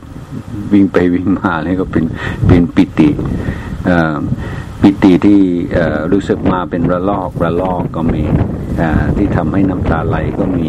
[0.72, 2.04] วิ่งไปวิ่งมาเนี่ยก็เป็น
[2.46, 3.10] เป็นปิติ
[4.80, 5.40] ปิติที่
[6.12, 8.22] รู้สึกมาเป็นระลอกระลอกก็มี
[9.16, 10.68] ที่ทำให้น้ำตาไหลก็มี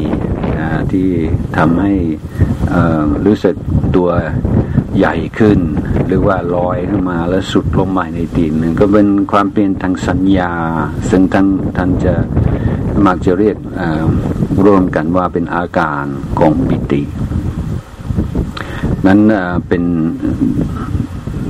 [0.92, 1.08] ที่
[1.58, 1.94] ทำให้
[3.26, 3.56] รู้สึก
[3.96, 4.10] ตัว
[4.98, 5.60] ใหญ่ขึ้น
[6.08, 10.54] หรือว่าลอยขึ้นมาแล้วสุดลงมาในดินก็เป็นความเปลี่ยนทางสัญญา
[11.10, 12.14] ซึ่งท่านท่านจะ
[13.06, 13.58] มักจะเรียก
[14.66, 16.06] ร่วมกันว่าเป็นอาการ
[16.40, 17.02] ของปิติ
[19.08, 19.20] นั้น
[19.68, 19.84] เป็น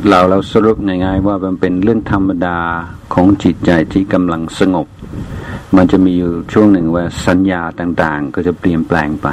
[0.07, 2.59] เราเราสรุปง่ายๆว่ามันเป็นเรื่องธรรมดา
[3.13, 4.87] ของจิตใจที่กำลังสงบ
[5.75, 9.27] มันจะมีอยู่ช่วงหนึ่งว่าสัญญาต่างๆ ก็จะเปลี่ยนแปลงไป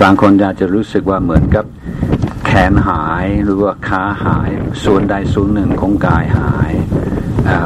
[0.00, 1.64] บางคนอาจจะรู้สึกว่าเหมือนกับ
[2.52, 4.50] ขนหายหรือว่าขาหาย
[4.84, 6.72] ส่วนใดส่วนหนึ่งของกายหาย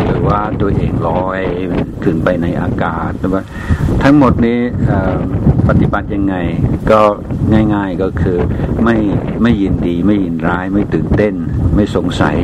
[0.07, 1.41] หรือว่าตัวเองลอย
[2.05, 3.43] ขึ้นไปในอากาศหรือว่า
[4.03, 4.59] ทั้งหมดนี้
[5.69, 6.35] ปฏิบัติยังไง
[6.91, 7.01] ก็
[7.75, 8.39] ง่าย ๆก็คือ
[8.85, 8.97] ไม่
[9.43, 11.35] ไม่ยินดีไม่ยินร้ายไม่ตื่นเต้น
[11.75, 12.37] ไม่สงสัย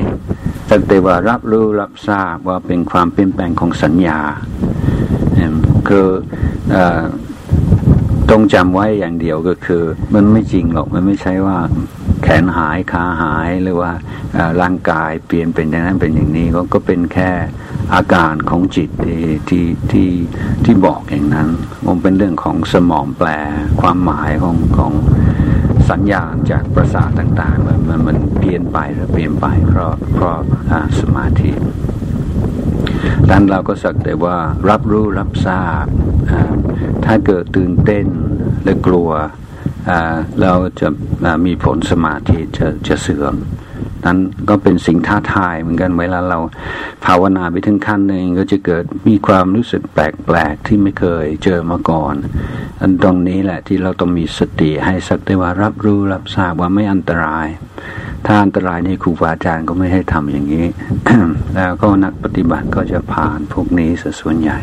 [0.67, 4.21] แต่แต่ว่ารับรู้รับทราบว่าเป็นความเปลี่ยนแปลงของสัญญา
[5.89, 6.09] คือ
[8.31, 9.83] ต้องจำไว้อย่างเดียวก็คือ
[10.15, 11.59] มันไม่จริงหรอกมันไม่ใช่ว่า
[12.23, 13.93] แขนหายขาหายหรือว่า
[14.63, 17.31] ร่างกายเปลี่ยนเป็นอย่างนั้นเป็นอย่างนี้ก็ก็เป็นแค่
[17.95, 20.11] อาการของจิตที่ที่ที่
[20.65, 21.49] ที่บอกอย่างนั้น
[21.87, 23.29] มันเป็นเรื่องของสมองแปล
[23.81, 24.93] ความหมายของของ
[25.91, 30.37] สัญญาณจากประสาทต่างๆมันมันมันเปลี่ยนไปหรือเปลี่ยนไปเพราะเพราะ
[31.01, 31.53] สมาธิ
[33.31, 34.37] ดังเราก็สักแต่ว่า
[34.71, 35.87] รับรู้รับทราบ
[37.05, 38.07] ถ้าเกิดตื่นเต้น
[38.63, 39.11] หรือกลัว
[40.43, 40.89] เราจะ
[41.47, 43.37] มีผลสมาธิจะจะเสื่อม
[44.07, 44.19] นั้น
[44.49, 46.39] ก็เป็นสิ่งท้าทายเหมือนกันเวลาเรา
[47.05, 52.15] ภาวนาไปถึงขั้นหนึ่งก็จะเกิดมีความรู้สึกแปลกๆที่ไม่เคยเจอมาก่อน
[52.81, 57.49] อันตรงนี้แหละที่เราต้องมีสติให้สักแต่ว่ารับรู้รับทราบว่าไม่อันตราย
[58.27, 60.67] ถ้าอันตรายนี่ครูบาอาจารย์ก็ไม่ให้ทำอย่างนี้
[61.55, 63.91] แล้วก็นักปฏิบัติก็จะผ่านพวกนี้
[64.21, 64.59] ส่วนใหญ่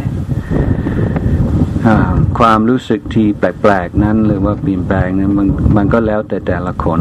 [2.39, 7.00] ความรู้สึกที่แปลกๆนั้น หรือว่าเปลี่ยนแปลงนั้นมันมันก็แล้วแต่แต่ละคน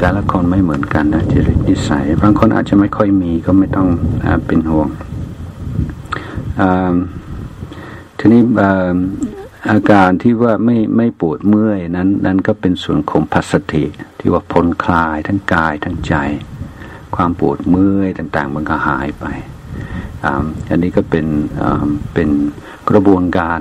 [0.00, 3.88] แต่ละคนไม่เหมือนกันนะจริตนิสัยบางคนอาจจะไม่ค่อยมีก็ไม่ต้อง
[4.24, 4.88] อเป็นห่วง
[8.18, 8.42] ทีนี้
[9.70, 13.84] อาการที่ว่าไม่ไม่ปวดเมื่อยนั้น นั้นก็เป็นส่วนของพัสติ
[14.18, 16.14] ที่ว่าพ้นคลายทั้งกายทั้งใจ
[17.16, 19.24] ความปวดเมื่อยต่าง ๆ มันก็หายไป
[20.70, 21.26] อันนี้ก็เป็น
[22.14, 22.28] เป็น
[22.90, 23.60] กระบวนการ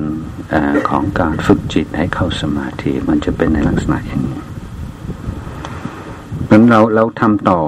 [0.53, 0.55] อ
[0.89, 4.39] ของการฝึกจิตให้เข้าสมาธิมันจะเป็นในลักษณะอย่างนี้
[6.45, 7.61] เพราเราเราทำต่อ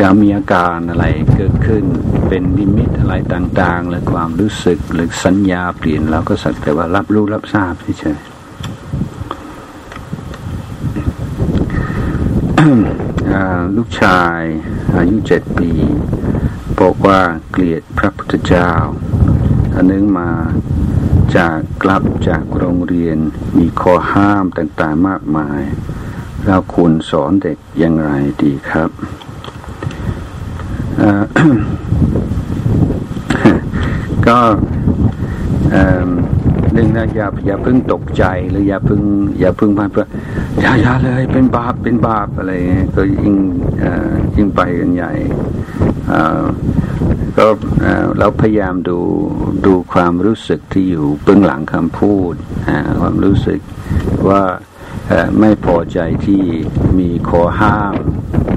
[0.00, 1.84] การมีอาการอะไรเกิดขึ้น
[2.28, 8.18] เป็นนิมิตอะไรต่างๆ หรือความรู้สึกหรือสัญญาเปลี่ยนเราก็สักแต่ว่ารับรู้รับทราบเฉย
[13.76, 14.40] ลูกชาย
[14.96, 15.70] อายุเจ็ดปี
[16.80, 18.70] บอกว่าเกลียดพระพุทธเจ้า
[19.74, 20.30] อันนึงมา
[21.36, 23.18] จากกลับจากโรงเรียน
[23.58, 25.62] มีข้อห้ามต่างๆมากมาย
[26.46, 28.10] เราควรสอนเด็กอย่างไร
[28.42, 28.90] ดีครับ
[34.26, 34.38] ก็
[36.74, 39.00] หนึ่งนะอย่าอย่าเพิ่งตกใจหรืออย่าเพิ่ง
[39.40, 40.06] อย่าเพิ่งพันเพื่อ
[40.60, 42.52] อย่าอย่าเลยเป็นบาปเป็นบาปอะไร
[42.96, 43.34] ก็ยิ่ง
[44.36, 45.12] ยิ่งไปกันใหญ่
[47.38, 47.46] ก็
[48.18, 48.98] เราพยายามดู
[49.66, 52.34] ดูความรู้สึกที่อยู่เบื้องหลังคำพูด
[53.00, 53.60] ความรู้สึก
[54.28, 54.42] ว่า
[55.40, 56.42] ไม่พอใจที่
[56.98, 57.94] มีข้อห้าม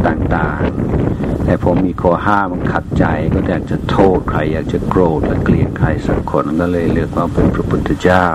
[0.08, 8.28] ต่างๆ แต่ผมมีข้อห้ามขัดใจก็อยากจะโทษใครอยากจะโกรธและเกลียดใครสักคนก็เลยเรียกว่าเป็นพระพุทธเจ้า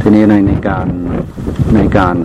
[0.00, 0.88] ทีนี้ในในการ
[1.74, 2.16] ในการ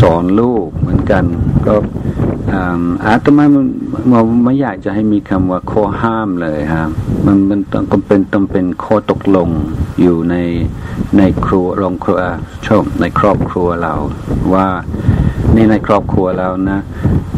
[0.00, 1.24] สอนลูกเหมือนกัน
[1.66, 1.74] ก็
[3.04, 3.66] อาตมามัน
[4.44, 6.88] ไม่อยากจะให้มีคำว่าข้อห้ามเลยครับ
[7.26, 9.48] มันมันต้องเป็นต้องเป็นข้อตกลง
[10.02, 10.36] อยู่ใน
[11.18, 12.18] ในครัวโรงครัว
[12.66, 13.94] ชมในครอบครัวเรา
[14.54, 14.68] ว่า
[15.54, 16.80] นี่ในครอบครัวเรานะ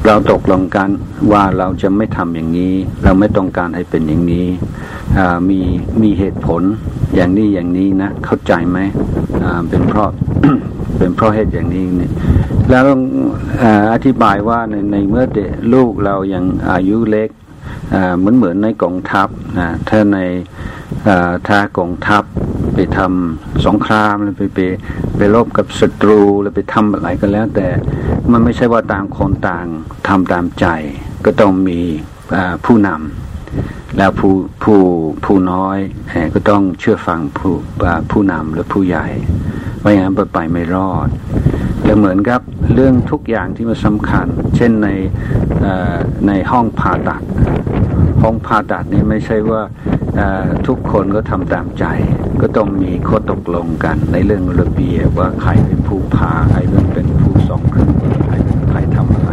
[0.07, 0.89] เราตกลงกัน
[1.33, 4.47] ว่าเราจะไม่ทำอย่างนี้ เราไม่ต้องการให้เป็นอย่างนี้
[5.51, 5.61] มี
[6.03, 6.63] มีเหตุผล
[7.15, 8.79] อย่างนี้อย่างนี้นะ เข้าใจไหม
[9.69, 10.11] เป็นเพราะ
[10.99, 12.11] เป็นเพราะเหตุอย่างนี้นี่
[12.71, 12.85] แล้ว
[13.93, 17.31] อธิบายว่าในในเมื่อเด็กลูกเรายังอายุเล็ก
[18.19, 20.19] เหมือนเหมือนในกองทัพนะถ้าใน
[21.49, 22.23] ถ้ากองทัพ
[22.75, 24.59] ไปทำสงครามแล้วไปไป
[25.17, 27.69] ไปรบกับศัตรูแล้วไปทำอะไรก็แล้ว แต่
[28.33, 29.67] มันไม่ใช่ว่าต่างคนต่าง
[30.09, 30.67] ทำตามใจ
[31.25, 31.81] ก็ต้องมี
[32.65, 34.79] ผู้นำแล้วผู้ผู้
[35.25, 35.79] ผู้น้อย
[36.35, 37.53] ก็ต้องเชื่อฟังผู้
[38.11, 39.07] ผู้นำหรือผู้ใหญ่
[39.81, 41.09] ไม่อย่างนั้นไปไม่รอด
[41.85, 42.41] และเหมือนกับ
[42.75, 44.89] เรื่องทุกอย่างที่มันสำคัญ เช่นใน
[46.29, 47.23] ในห้องผ่าตัด
[48.23, 49.63] ห้องผ่าตัดนี่ไม่ใช่ว่า
[50.67, 51.85] ทุกคนก็ทำตามใจ
[52.41, 56.59] ก็ต้องมีข้อตกลงกัน ในเรื่องระเบียบว่าใครเป็นผู้ผ่าใคร
[56.95, 58.35] เป็นผู้ส่องเครื่องมือใคร
[58.71, 59.31] ใครทำอะไร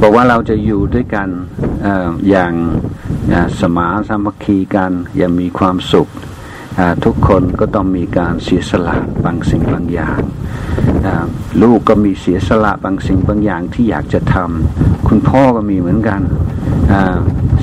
[0.00, 1.28] บอกว่าเราจะอยู่ด้วยกัน
[2.30, 2.52] อย่าง
[3.60, 6.08] สมาสามัคคีกันอย่างมีความสุข
[7.04, 10.20] ทุกคนก็ต้องมีการเสียสละบางสิ่งบางอย่าง
[11.62, 16.20] ลูกก็มีเสียสละบางสิ่งบางอย่างที่อยากจะทำคุณพ่อก็มีเหมือนกัน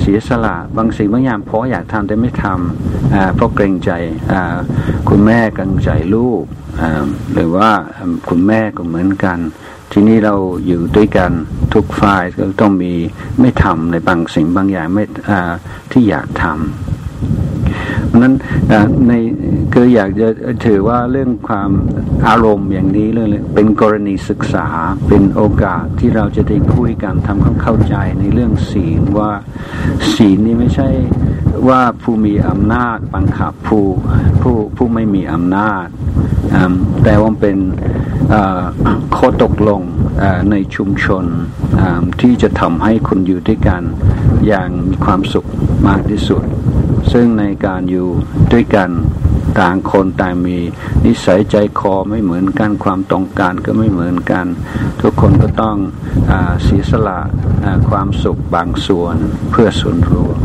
[0.00, 3.90] เสียสละบางสิ่งบางอย่างพ่ออยากทำแต่ไม่ทำเพราะเกรงใจ
[5.08, 6.42] คุณแม่กังใจลูก
[7.32, 7.70] หรือว่า
[8.28, 9.38] คุณแม่ก็เหมือนกัน
[9.92, 10.34] ทีนี้เรา
[10.66, 11.30] อยู่ด้วยกัน
[11.74, 12.92] ทุกฝ่ายก็ต้องมี
[13.40, 15.04] ไม่ทำในบางสิ่งบางอย่างไม่
[15.92, 16.89] ที่อยากทำ
[18.10, 18.34] เพราะนั้น
[19.08, 19.12] ใน
[19.72, 20.28] คืออยากจะ
[20.66, 21.70] ถือว่าเรื่องความ
[22.28, 24.66] อารมณ์อย่างนี้เรื่องเป็นกรณีศึกษา
[25.08, 29.32] เป็นโอกาสที่เราจะได้คุยกันทำความเข้าใจในเรื่องศีลว่า
[30.14, 30.88] ศีลนี่ไม่ใช่
[31.68, 33.84] ว่าผู้มีอำนาจบังคับผู้
[34.42, 35.86] ผู้ผู้ไม่มีอำนาจ
[37.04, 37.58] แต่ว่าเป็น
[39.16, 39.80] ข้อตกลง
[40.50, 41.24] ในชุมชน
[42.20, 43.82] ที่จะทำให้คนอยู่ด้วยกัน
[44.46, 45.46] อย่างมีความสุข
[45.88, 46.42] มากที่สุด
[47.12, 48.08] ซึ่งในการอยู่
[48.52, 48.90] ด้วยกัน
[49.60, 50.56] ต่างคนต่างมี
[51.04, 54.46] นิสัยใจคอไม่เหมือนกันความต้องการก็ไม่เหมือนกัน
[55.00, 55.76] ทุกคนก็ต้อง
[56.30, 56.32] อ
[56.62, 57.20] เสียสละ
[57.88, 59.16] ความสุขบางส่วน
[59.50, 60.38] เพื่อส่วนรวม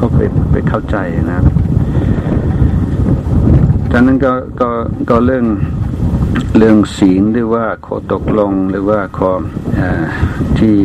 [0.00, 0.18] ก็ไป
[0.50, 0.96] ไปเข้าใจ
[1.32, 1.40] นะ
[3.92, 4.70] ดังนั้นก็ก็
[5.10, 5.44] ก็เรื่อง
[6.56, 9.30] เรื่องศีลหรือว่าข้อตกลงหรือว่าข้อ
[10.58, 10.76] ที่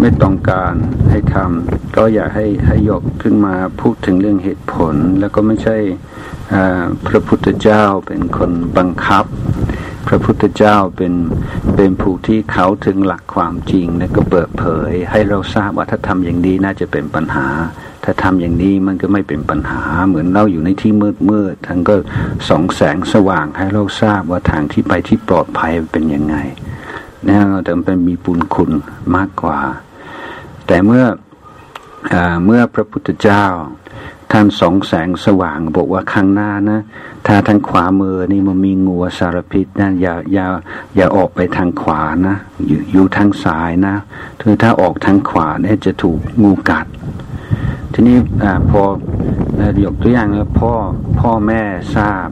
[0.00, 0.74] ไม่ต้องการ
[1.10, 5.76] ให้ทำก็อยากให้ให้ยกขึ้นมาพูดถึงเรื่องเหตุผล แล้วก็ไม่ใช่
[7.06, 9.24] พระพุทธเจ้าเป็นคนบังคับ
[10.08, 11.14] พระพุทธเจ้าเป็น
[11.76, 17.48] เป็นผู้ที่เขาถึงหลักความจริง แล้วก็เปิดเผย ให้เราทราบว่าถ้าทำอย่างนี้น่าจะเป็นปัญหา
[18.08, 21.94] ถ้าทำอย่างนี้มันก็ไม่เป็นปัญหา เหมือนเราอยู่ในที่มืดมืดทั้งก็
[22.48, 26.36] สองแสงสว่างให้เราทราบว่าทางที่ไปที่ปลอดภัยเป็นยังไง
[27.28, 28.70] นะแต่เป็นมีปุญคุณ
[29.16, 29.58] มากกว่า
[30.66, 31.04] แต่เมื่อ
[32.12, 33.44] อเมื่อพระพุทธเจ้า
[34.32, 36.80] ท่านสองแสงสว่างบอกว่าข้างหน้านะ
[37.26, 40.46] ถ้าทางขวามือนี่มันมีงัวสารพิษนะอย่าอย่า
[40.96, 43.96] อย่าออกไปทางขวานะ อยู่อยู่ทางซ้ายนะ
[44.42, 46.86] คือถ้าออกทางขวาเนี่ยจะถูกงูกัด
[47.98, 48.82] ทีนี้อพอ
[49.84, 50.72] ยกตัวอย่างแล้วพ่อ
[51.20, 51.62] พ่อแม่
[51.96, 52.28] ทราบ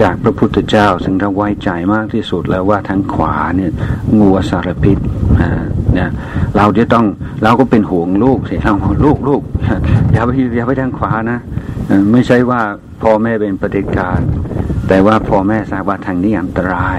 [0.00, 3.72] จากพระพุทธเจ้าซึ่งเราไว้ใจมากที่สุดแล้วว่าทางขวาเนี่ย
[4.18, 4.98] งัวสารพิษ
[5.94, 6.10] เนี่ย
[6.56, 7.06] เราจะต้อง
[7.44, 9.42] เราก็เป็นห่วงลูกสิเราลูกลูก
[10.12, 11.38] อย่าไปอย่าไปทางขวานะ
[12.12, 12.60] ไม่ใช่ว่า
[13.02, 14.20] พ่อแม่เป็นปฏิการ
[14.88, 16.98] แต่ว่าพ่อแม่ทราบว่าทางนี้อันตราย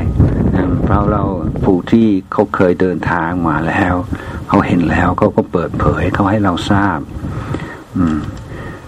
[0.83, 1.23] เพราะเรา
[1.63, 3.93] ผู้ที่เขาเคยเดินทางมาแล้ว
[4.47, 6.99] เขาเห็นแล้วเขาก็เปิดเผยเขาให้เราทราบ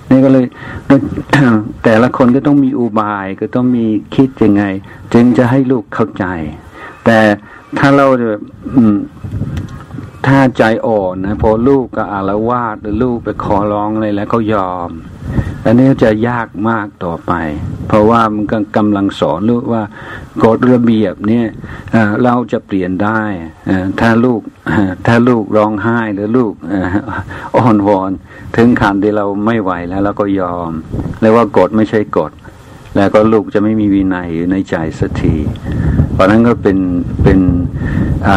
[0.09, 0.45] นี่ก็เลย
[1.83, 4.63] แต่ละคนก็ต้องมีอุบายก็ต้องมีคิดยังไง
[5.13, 6.25] จึงจะให้ลูกเข้าใจ
[7.05, 7.19] แต่
[7.77, 8.41] ถ้าเราแบบ
[10.27, 14.89] ถ้าใจอ่อนนะพอลูกก็อารวาสหรือลูกไปขอร้องอะไรแล้วเขายอม
[15.65, 17.31] อันนี้จะยากมากต่อไป
[17.87, 18.45] เพราะว่ามัน
[18.77, 19.83] กำลังสอนลูกว่า
[20.43, 21.47] กฎระเบียบเนี่ย
[22.23, 23.21] เราจะเปลี่ยนได้
[23.99, 24.41] ถ้าลูก
[25.05, 26.53] ถ้าลูกร้องไห้หรือลูก
[27.57, 28.11] อ่อนวอน
[28.55, 30.71] ถึงขั้นที่เราไม่ไหวแล้วเราก็ยอม
[31.21, 32.31] แล้วว่ากฎไม่ใช่กฎ
[32.95, 35.35] แล้วก็ลูกจะไม่มีวินัยอยู่ในใจสักที
[36.19, 36.77] ราะนั้นก็เป็น
[37.23, 37.39] เป็น
[38.27, 38.29] อ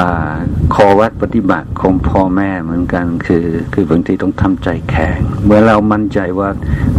[0.74, 6.48] คอวัดปฏิบัติของพ่อแม่เหมือนกันคือ คือบางทีต้องทำใจแข็งเมื่อเรามั่นใจว่า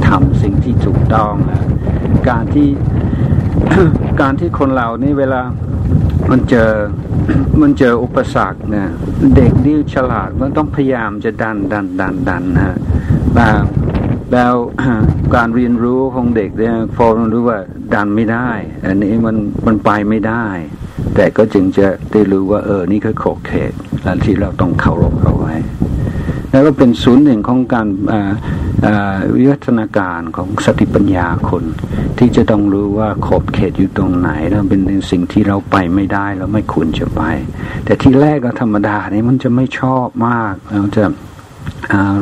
[0.08, 1.34] ทำสิ่งที่ถูกต้อง
[2.30, 2.70] การที่
[4.22, 5.42] การที่คนเรานี่เวลา
[6.32, 6.72] มันเจอ
[7.62, 8.90] มันเจออุปสรรคเนี่ย
[9.36, 12.78] เด็กดิ้วฉลาดมันต้องพยายามจะดันดันดันดันนะ
[13.36, 13.64] แบบ
[14.32, 14.54] แล้ว
[15.36, 17.60] การเรียนรู้ของเด็กเนี่ยพอรู้ว่า
[17.94, 18.50] ดันไม่ได้
[18.86, 20.46] อันนี้มันมันไปไม่ได้
[21.16, 23.72] แต่ก็จึงจะได้รู้ว่า เออ นี่คือขอบเขต
[24.04, 25.54] และที่เราต้องเคารพเอาไว้
[26.52, 27.88] แล้วก็เป็นศูนย์หนึ่งของการ
[29.36, 31.64] วิวัฒนาการของสติปัญญาคน
[32.18, 34.82] ที่จะต้องรู้ว่าขอบเขตอยู่ตรงไหน แล้วเป็น
[35.12, 37.22] สิ่งที่เราไปไม่ได้เราไม่ควรจะไป
[37.86, 41.04] แต่ที่แรกก็ธรรมดานี่มันจะไม่ชอบมากเราจะ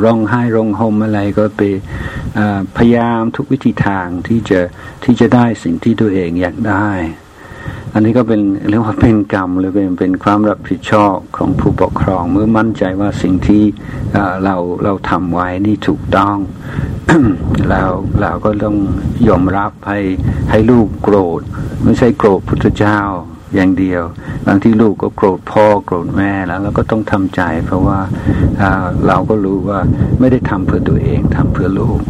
[0.04, 1.62] ร้องไห้ร้องห่มอะไรก็ไป
[2.76, 4.60] พยายามทุกวิธีทางที่จะ
[5.04, 6.88] ที่จะได้สิ่งที่ตัวเองอยากได้
[7.94, 13.62] อันนี้ก็เป็นเรียกว่าเป็นกรรมหรือเป็นเป็นความรับผิดชอบของผู้ปกครอง เมื่อมั่นใจว่าสิ่งที่
[14.44, 16.36] เราเราทำไว้นี่ถูกต้อง
[17.70, 18.76] แล้วเราก็ต้อง
[19.28, 20.00] ยอมรับให้
[20.50, 21.40] ให้ลูกโกรธ
[21.84, 23.00] ไม่ใช่โกรธพุทธเจ้า
[23.54, 24.02] อย่างเดียว
[24.46, 27.98] บางที่ลูกก็โกรธพ่อโกรธแม่แล้วเราก็ต้องทำใจ เพราะว่า
[29.06, 29.80] เราก็รู้ว่า
[30.20, 32.00] ไม่ได้ทำเพื่อตัวเองทำเพื่อลูก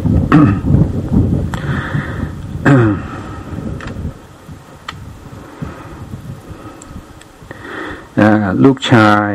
[8.63, 9.29] ลูกชาย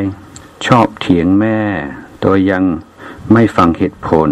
[0.67, 1.59] ชอบเถียงแม่
[2.25, 2.63] ตัวยัง
[3.33, 4.31] ไม่ฟังเหตุผล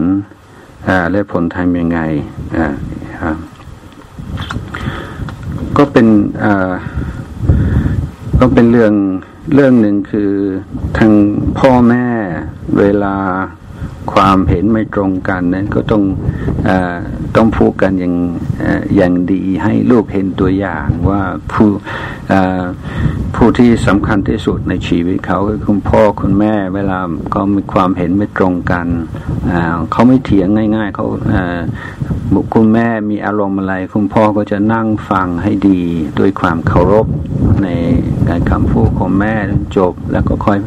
[1.10, 2.00] และผลทำยังไง
[5.76, 6.06] ก็เป็น
[8.40, 8.94] ก็เป็นเรื่อง
[9.54, 10.32] เรื่องหนึ่งคือ
[10.98, 11.12] ทาง
[11.58, 12.06] พ่อแม่
[12.78, 13.16] เวลา
[14.12, 16.02] ความเห็นไม่ตรงกันนั้นก็ต้อง
[16.68, 16.70] อ
[17.36, 18.14] ต้องพูดกันอย่าง
[18.96, 21.68] อย่างดีให้ลูกเห็นตัวอย่างว่าผู้
[23.34, 26.98] ผู้ที่สำคัญที่สุดในชีวิตเขาคือคุณพ่อคุณแม่เวลา
[27.34, 28.86] ก็มีความเห็นไม่ตรงกัน
[29.92, 31.06] เขาไม่เถียงง่าย ๆเขา
[32.54, 35.80] คุณแม่มีอารมณ์อะไร คุณพ่อก็จะนั่งฟังให้ดี
[36.18, 37.06] ด้วยความเคารพ
[37.62, 37.68] ใน
[38.28, 39.34] การคำพูดของแม่
[39.76, 40.58] จบแล้วก็ค่อย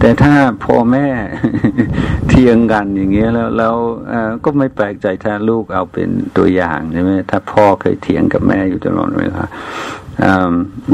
[0.00, 1.06] แต่ถ้าพ่อแม่
[2.28, 3.76] เทียงกันอย่างเงี้ยแล้วแล้ว
[4.44, 9.42] ก็ไม่แปลกใจถ้าลูกเอาเป็นตัวอย่างใช่ไหมถ้าพ่อเคยเถียงกับแม่อยู่ตลอดเวลา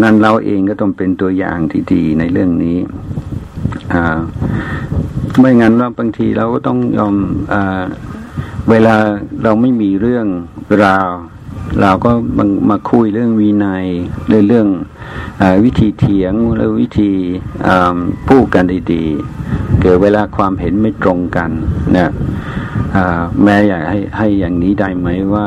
[0.02, 2.78] นั่นเราเองก็ต้องเป็นตัวอย่างที่ดีในเรื่องนี้
[5.40, 7.14] ไม่งั้นว่าบางทีเราก็ต้องยอม
[8.70, 8.96] เวลา
[9.42, 10.26] เราไม่มีเรื่อง
[10.84, 11.08] ราว
[11.80, 13.86] เราก็มามาคุยเรื่องวีนัย
[14.28, 14.68] เรื่องเรื่อง
[15.40, 17.12] อวิธีเถียงหรือวิธี
[18.28, 21.50] พูดกันดีๆ เกิดเวลาความเห็นไม่ตรงกัน
[21.96, 22.10] นะ
[23.42, 25.46] แม่อยากให้ให้อย่างนี้ได้ไหมว่า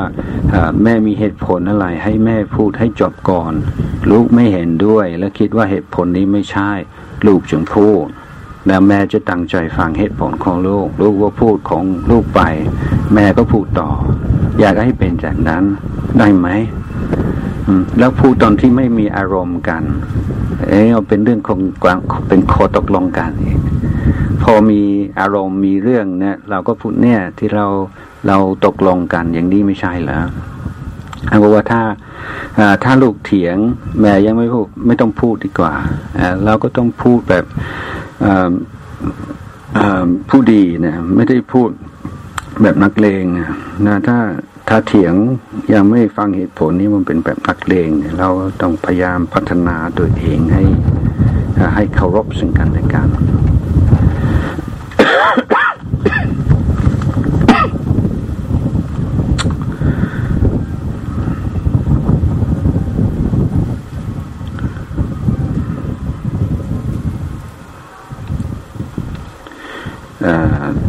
[0.84, 3.54] แม่มีเหตุผลอะไร ให้แม่พูดให้จบก่อน
[4.12, 6.72] ลูกไม่เห็นด้วย และคิดว่าเหตุผลนี้ไม่ใช่
[7.28, 8.06] ลูกจึงพูด
[8.68, 12.42] แล้วแม่จะตั้งใจฟังเหตุผลของลูก ลูกว่าพูดของลูกไป
[13.14, 13.90] แม่ก็พูดต่อ
[14.62, 15.64] อยากให้เป็นจากนั้น
[16.20, 16.48] ได้ไหม
[18.00, 19.84] แล้วพูดตอนที่ไม่มีอารมณ์กัน
[20.68, 21.60] เอ๊ะเป็นเรื่องของ
[22.28, 23.32] เป็นโคตกลงกัน
[24.44, 24.82] พอมี
[25.20, 27.66] อารมณ์มีเรื่องเนี่ย เราก็พูดเนี่ยที่เรา
[28.28, 30.20] เราตกลงกันอย่างนี้ไม่ใช่เหรอ
[31.40, 31.82] เพราะว่าถ้า
[32.84, 33.58] ถ้าลูกเถียง
[34.00, 35.74] แม่ยังไม่พูดไม่ต้องพูดดีกว่า
[36.46, 37.46] เราก็ต้องพูดแบบ
[40.30, 41.70] ผู้ดีนะไม่ได้พูด
[42.62, 43.24] แบบนักเลง
[43.88, 44.18] นะถ้า
[44.74, 45.16] ถ้าเถียง
[45.74, 48.30] ยังไม่ฟังเหตุผลนี้มันเป็นแบบนักเลงเนี่ยเรา
[48.62, 50.64] ต้องพยายามพัฒนาตัวเองให้
[51.76, 53.08] ให้เคารพซึ่งกันและกัน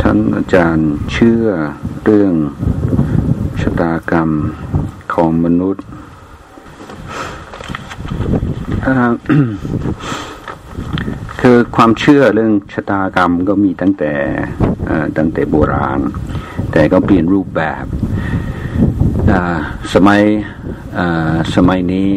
[0.03, 1.45] ท่านอาจารย์เชื่อ
[2.05, 2.35] เรื่อง
[3.63, 4.31] ชะตากรรม
[5.15, 5.85] ของมนุษย์
[11.41, 14.13] คือความเชื่อเรื่องชะตากรรมก็มีตั้งแต่
[15.17, 16.01] ตั้งแต่โบราณ
[16.73, 17.85] แต่ก็เปลี่ยนรูปแบบ
[19.95, 20.23] สมัย
[21.55, 22.09] สมัยนี้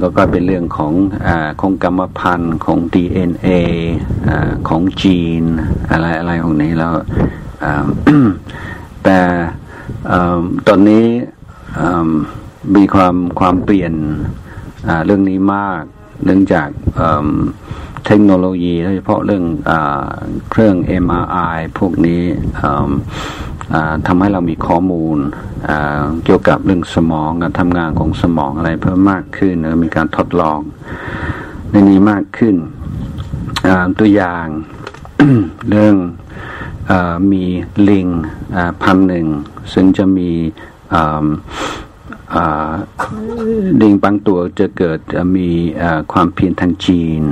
[0.00, 0.92] ก็ก็เป็นเรื่องของ
[1.26, 1.28] อ
[1.60, 3.48] ของกรรมพันธุ์ของ DNA
[4.28, 4.30] อ
[4.68, 5.42] ของจีน
[5.90, 6.92] อะไรอะไรของนี้แล้ว
[9.04, 9.18] แต่
[10.68, 11.04] ตอนนี้
[12.76, 13.92] มีความความเปลี่ยน
[15.06, 15.82] เรื่องนี้มาก
[16.24, 16.68] เนื่องจาก
[18.06, 19.72] เทคโนโลยีโดยเฉพาะเรื่องอ
[20.50, 22.22] เครื่อง MRI พวกนี้
[24.06, 25.18] ทำให้เรามีข้อมูล
[26.24, 30.58] เกี่ยวกับเรื่องสมองการทำงานของสมองอะไรเพิ่มมากขึ้นมีการทดลอง
[31.70, 32.54] ในนี้มากขึ้น
[33.98, 34.46] ตัวอย่าง
[35.68, 35.94] เรื่อง
[37.32, 37.44] มี
[37.88, 38.08] ลิง
[38.82, 39.26] พันหนึ่ง
[39.72, 40.30] ซึ่งจะมี
[43.82, 45.00] ลิงบางตัวจะเกิด
[45.36, 45.48] มี
[46.12, 47.22] ความเพียรทางจีน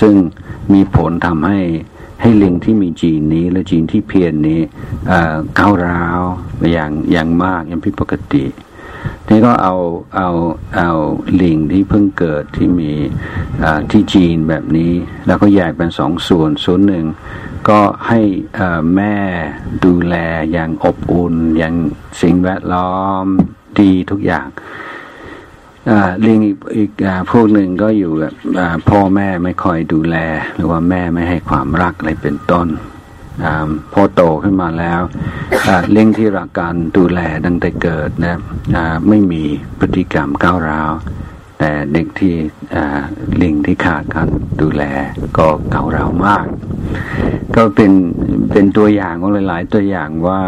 [0.00, 0.14] ซึ่ง
[0.72, 1.60] มีผลทำให้
[2.20, 4.60] ให้ลิงที่มีจีนนี้และจีนที่เพียรนนี้
[5.58, 6.20] ก้าวร้าว
[6.72, 8.44] อย่างอย่างมากอย่างผิดปกติ
[9.28, 9.76] นี่ก็เอา
[10.16, 10.30] เอา
[10.76, 10.90] เอา
[11.42, 12.92] ลิงที่เพิ่งเกิดที่มี
[13.90, 14.92] ที่จีนแบบนี้
[15.26, 17.04] แล้วก็แยกเป็นสองส่วนส่วนหนึ่ง
[17.68, 18.20] ก็ให้
[18.96, 19.16] แม่
[19.84, 20.14] ดูแล
[20.52, 21.74] อย่างอบอุ่น อย่าง
[22.22, 23.24] สิ่งแวดล้อม
[23.80, 24.46] ดีทุกอย่าง
[26.26, 26.90] ลิงอีกอีก
[27.30, 28.34] พวกหนึ่งก็อยู่แบบ
[28.90, 30.16] พ่อแม่ไม่คอยดูแล
[30.54, 32.66] หรือว่าแม่ไม่ให้ความรักอะไรเป็นต้น
[33.44, 33.46] อ
[33.92, 35.00] พอโตขึ้นมาแล้ว
[35.90, 38.36] เลี้ยงที่รักการดูแลตั้งแต่เกิดนะ
[39.08, 39.42] ไม่มี
[39.78, 40.92] พฤติกรรมก้าวร้าว
[41.58, 42.34] แต่เด็กที่
[43.42, 44.28] ลิงที่ขาดการ
[44.60, 44.82] ดูแล
[45.38, 46.46] ก็เก้าวร้ามาก
[47.54, 47.92] ก็เป็น
[48.50, 50.40] เป็นตัวอย่างของหลาย ๆ ตัวอย่างว่า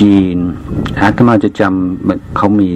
[0.00, 0.36] จีน
[1.00, 2.70] อาตมาจะจำเขามี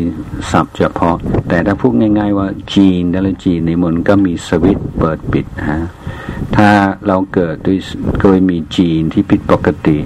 [0.51, 1.17] ศัพท์เฉพาะ
[1.49, 5.81] แต่ถ้าพูดง่าย ๆ ว่าจีนแล้วจีนในมันก็มีสวิตเปิดปิดฮะ
[6.57, 6.69] ถ้า
[7.07, 7.79] เราเกิดด้วย
[8.21, 9.99] โดยมีจีนที่ผิดปกติ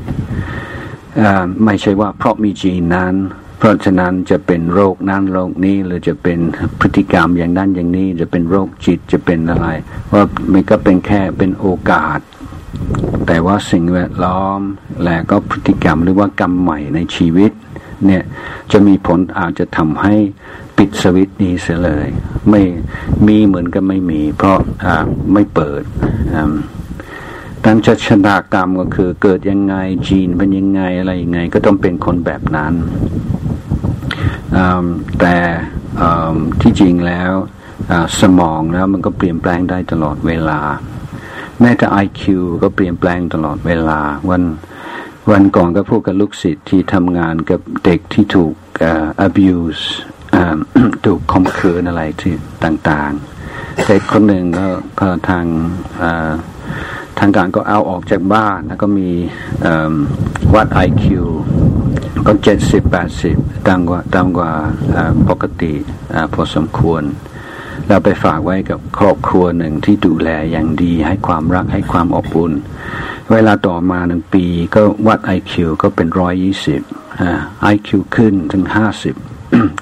[1.65, 3.15] ไม่ใช่ว่าเพราะมีจีนนั้น
[3.63, 6.39] เพราะฉะนั้นจะเป็นโรคนั้นโรคนี้หรือจะเป็น
[6.81, 9.69] พฤติกรรมอย่างนั้นอย่างนี้ จะเป็นโรคจิตจะเป็นอะไร
[10.13, 12.19] ว่ามันก็เป็นแค่เป็นโอกาส
[13.27, 14.61] แต่ว่าสิ่งแวดล้อม
[15.05, 17.53] และก็พฤติกรรมหรือว่ากรรมใหม่ในชีวิต
[18.07, 18.23] เนี่ย
[18.73, 20.15] จะมีผลอาจจะทำให้
[20.77, 22.09] ปิดสวิตนี้เสียเลย
[22.51, 22.63] ไม่
[23.27, 25.83] มีเหมือนกับไม่มี เพราะอ่าไม่เปิด
[27.65, 29.75] ดังจะชนากรรมก็คือเกิดยังไง
[30.09, 32.75] จีนเป็นยังไงอะไรยังไง ก็ต้องเป็นคนแบบนั้น
[35.21, 35.37] แต่
[36.61, 37.33] ที่จริงแล้ว
[38.21, 40.61] สมองแล้วมันก็เปลี่ยนแปลงได้ตลอดเวลา
[41.61, 44.01] แม้แต่ไอคิวก็เปลี่ยนแปลงตลอดเวลา
[44.31, 44.43] วัน
[45.31, 48.55] วันก่อนก็พูดกับลูกศิษย์ที่ทำงานกับเด็กที่ถูก
[49.27, 49.85] abuse
[51.07, 52.35] ถูกคมคืนอะไรที่
[52.65, 54.69] ต่างๆเด็กคนหนึ่งก็
[55.01, 55.45] ก็ทาง
[57.25, 59.11] ทางการก็เอาออกจากบ้านแล้วก็มี
[60.55, 61.27] วัดไอคิว
[62.27, 63.37] ก็เจ็ดสิบแปดสิบ
[63.69, 64.51] ต่ำกว่าต่ำกว่า
[65.29, 65.73] ปกติ
[66.33, 67.03] พอสมควร
[67.89, 72.53] เราไปฝากไว้กับครอบครัวหนึ่งที่ดูแลอย่างดีให้ความรักให้ความอบอุ่น
[73.33, 74.45] เวลาต่อมาหนึ่งปี
[74.75, 76.81] ก็วัดไอคิวก็เป็นร้อยยี่สิบ
[77.63, 79.15] ไอคิวขึ้นถึงห้าสิบ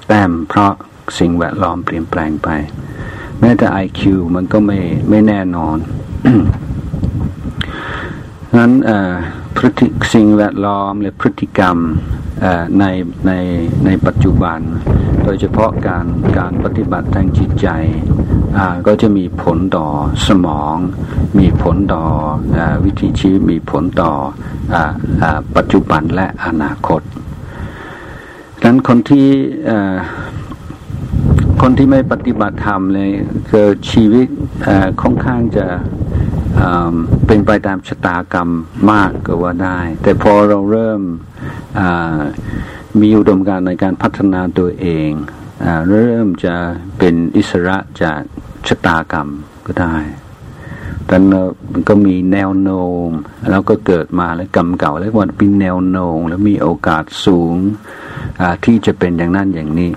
[0.07, 0.71] แต้มเพราะ
[1.19, 2.49] สิ่งแวดล้อมเปลี่ยนแปลงไป
[3.39, 4.79] แม้แต่ไอคิวมันก็ไม่
[5.09, 5.77] ไม่แน่นอน
[8.57, 8.71] นั้น
[9.55, 11.77] พฤติสิ่งแวดล้อมและพฤติกรรม
[12.79, 12.85] ใน
[13.27, 13.31] ใน
[13.85, 14.59] ในปัจจุบัน
[15.23, 16.05] โดยเฉพาะการ
[16.37, 17.67] การปฏิบัติทางจิตใจ
[18.87, 19.87] ก็จะมีผลต่อ
[20.27, 20.75] สมอง
[21.39, 22.03] มีผลต่อ
[22.57, 24.11] อวิถีชีวิตมีผลต่อ
[24.75, 24.75] อ
[25.55, 27.01] ปัจจุบันและอนาคต
[28.61, 29.27] ดังนั้นคนที่
[31.61, 33.11] คนที่ไม่ปฏิบัติธรรมเลย
[33.49, 34.27] คือชีวิต
[35.01, 35.65] ค่อนข้างจะ
[37.27, 38.49] เป็นไปตามชะตากรรม
[38.91, 41.01] มากก็ว่าได้ แต่พอเราเริ่ม
[42.99, 45.09] มีอุดมการในการพัฒนาตัวเอง
[45.63, 46.55] อเริ่มจะ
[46.97, 48.21] เป็นอิสระจาก
[48.67, 49.27] ชะตากรรม
[49.65, 49.95] ก็ได้
[51.05, 51.15] แต่
[51.71, 53.09] มันก็มีแนวโน้ม
[53.49, 57.55] แล้วก็เกิดมาแล้วกรรมเก่าแล้ววันเป็นแนวโน้มแล้วมีโอกาสสูง
[58.65, 59.91] ที่จะเป็นอย่างนั้นอย่างนี้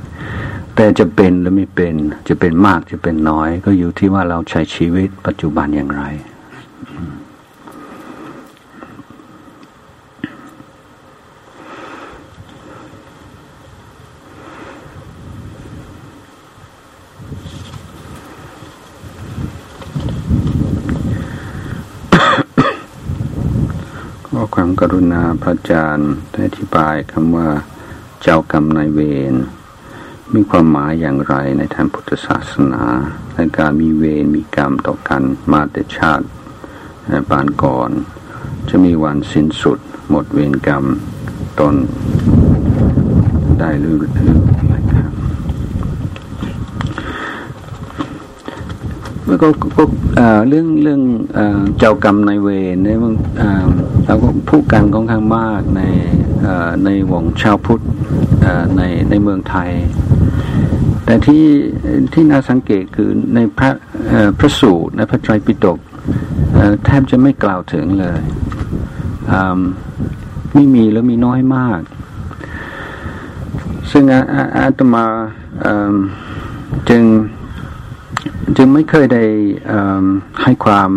[0.75, 1.95] แต่จะเป็นหรือไม่เป็น
[2.29, 6.03] จะเป็นมากจะเป็นน้อย ก็อยู่ที่ว่าเราใช้ชีวิตปัจจุบันอย่างไร
[24.59, 27.49] ความกรุณาพระอาจารย์ได้อธิบายคำว่า
[28.23, 29.01] เจ้ากรรมนายเว
[29.33, 29.35] ร
[30.35, 32.85] มีความหมายอย่างไรในทางพุทธศาสนา
[33.35, 36.27] ในการมีเวรมีกรรมต่อกันมาแต่ชาติ
[37.31, 37.91] ปานก่อน
[38.69, 39.79] จะมีวันสิ้นสุด
[40.11, 40.85] หมดเวรกรรม
[41.61, 41.75] ตน
[43.59, 44.13] ได้หรือหรือ
[44.69, 45.13] ไม่ครับ
[49.24, 49.85] แล้ว ก็ก็
[50.49, 51.01] เรื่องเรื่อง
[51.79, 53.15] เจ้ากรรมในเวรเนี่ยมัน
[54.07, 55.81] เราก็พูดกันค่อนข้างมากใน
[56.85, 57.83] ในวงชาวพุทธ
[58.77, 59.71] ในในเมืองไทย
[61.05, 61.45] แต่ที่
[62.13, 63.71] ที่น่าสังเกตคือในพระ
[64.39, 65.79] พระสูตรในพระไตรปิฎก
[66.85, 68.21] แทบจะไม่กล่าวถึงเลย
[70.55, 71.81] ไม่มีแล้วมีน้อยมาก
[73.91, 74.05] ซึ่ง
[74.59, 75.05] อาตมา
[76.89, 77.03] จึง
[78.57, 79.25] จึงไม่เคยได้
[80.43, 80.91] ให้ความ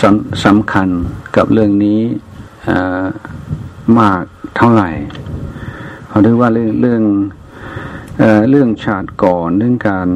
[0.00, 0.02] ส
[0.44, 0.88] สำคัญ
[1.36, 2.00] กับเรื่องนี้
[4.00, 4.22] มาก
[4.56, 4.90] เท่าไหร่
[6.08, 7.02] เขาเรียกว่าเรื่องเรื่อง
[8.50, 10.08] เรื่องชาติก่อนเรื่องการ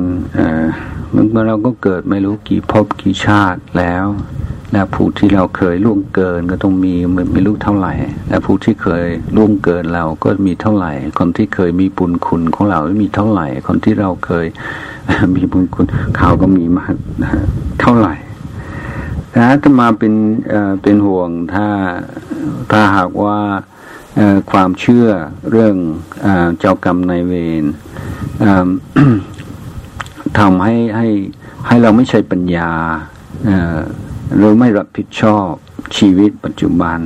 [1.11, 4.07] เมื่อเราก็เกิดไม่รู้กี่ภพกี่ชาติแล้ว
[4.73, 6.95] และผู้ที่เราเคยล่วงเกินก็ต้องมี
[7.33, 7.93] ไม่รู้เท่าไหร่
[8.29, 9.05] และผู้ที่เคย
[9.37, 14.47] ล่วงเกินเราก็มีเท่าไหร่ คนที่เคยมีบุญคุณของเรามีเท่าไหร่ คนที่เราเคย
[15.37, 15.87] มีบุญคุณ
[16.17, 16.95] เขาก็มีมาก
[17.81, 18.15] เท่าไหร่
[19.37, 20.15] นะถ้ามาเป็น
[20.83, 21.67] เป็นห่วงถ้า
[22.71, 23.39] ถ้าหากว่า
[24.51, 25.09] ความเชื่อ
[25.51, 25.75] เรื่อง
[26.59, 27.65] เจ้ากรรมนายเวร
[30.39, 31.09] ทำให้ให้
[31.67, 32.71] ให้เราไม่ใช่ปัญญา
[34.35, 35.51] หรือไม่รับผิดชอบ
[35.97, 37.01] ชีวิตปัจจุบัน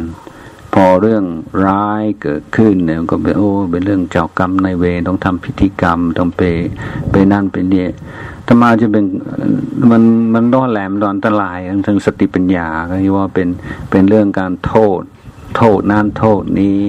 [0.74, 1.24] พอเรื่อง
[1.66, 6.42] ร้ายเกิดขึ้นเนี่ยก็เป็นโอ้เป็นเรื่องเจ้ากรรมในเวรต้องทำพิธีกรรมต้องไป
[7.10, 7.88] ไปนั่นไปเนี่ย
[8.46, 9.04] ธรรมาจะเป็น
[9.90, 10.02] มัน
[10.34, 13.48] มันร้อนแหลมร้อนตรายทางสติปัญญาก็คือว่าเป็น
[13.90, 15.02] เป็นเรื่องการโทษ
[15.56, 16.80] โทษนั่นโทษนี้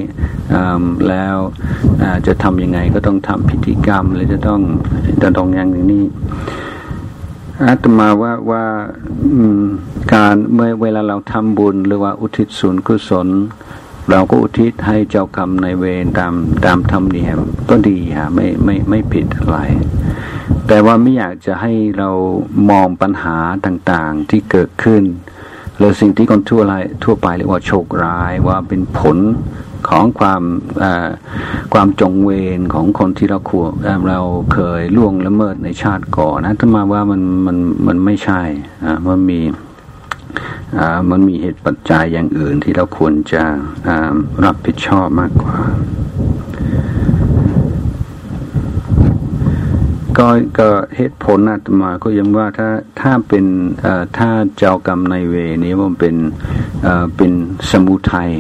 [1.09, 1.37] แล้ว
[2.27, 4.61] จะทำยังไงก็ต้องทำพิธีกรรมหรือจะต้อง
[5.23, 6.05] จะต้องอย่างนี้
[7.67, 8.63] อาตมาว่าว่า
[10.13, 13.27] การเมื่อเวลาเราทำบุญหรือว่าอุทิศส่วนกุศล
[14.09, 16.33] เราก็อุทิศให้เจ้ากรรมในเวรตาม
[16.65, 17.39] ตามธรรมเนียม
[17.69, 19.57] ก็ดีฮะไม่ไม่ไม่ผิดอะไร
[20.67, 22.09] แต่ว่าไม่อยากจะให้เรา
[22.69, 25.03] มองปัญหาต่างๆที่เกิดขึ้น
[25.77, 29.17] หรือสิ่งที่คนทั่วไปทั่วไปเรียกว่าโชคร้ายว่าเป็นผล
[29.89, 30.41] ของความ
[31.73, 33.65] ความจงเวรของคนที่เราขว
[34.09, 34.19] เรา
[34.53, 37.57] เคยล่วงละเมิดในชาติก่อนนะถ้ามาว่ามันมัน
[37.87, 38.41] มันไม่ใช่
[38.85, 39.39] อ่ามันมี
[40.79, 43.43] อ่ามันมีเหตุปัจจัยอย่างอื่นที่เราควรจะ
[44.45, 45.55] รับผิดชอบมากกว่า
[50.17, 50.27] ก็
[50.59, 52.69] ก็เหตุผลอาตมาก็ยังว่าถ้า
[53.01, 53.45] ถ้าเป็น
[54.17, 56.15] ถ้าเจ้ากรรมในเวนี้มันเป็น
[57.15, 57.31] เป็น
[57.71, 58.31] สมุทัย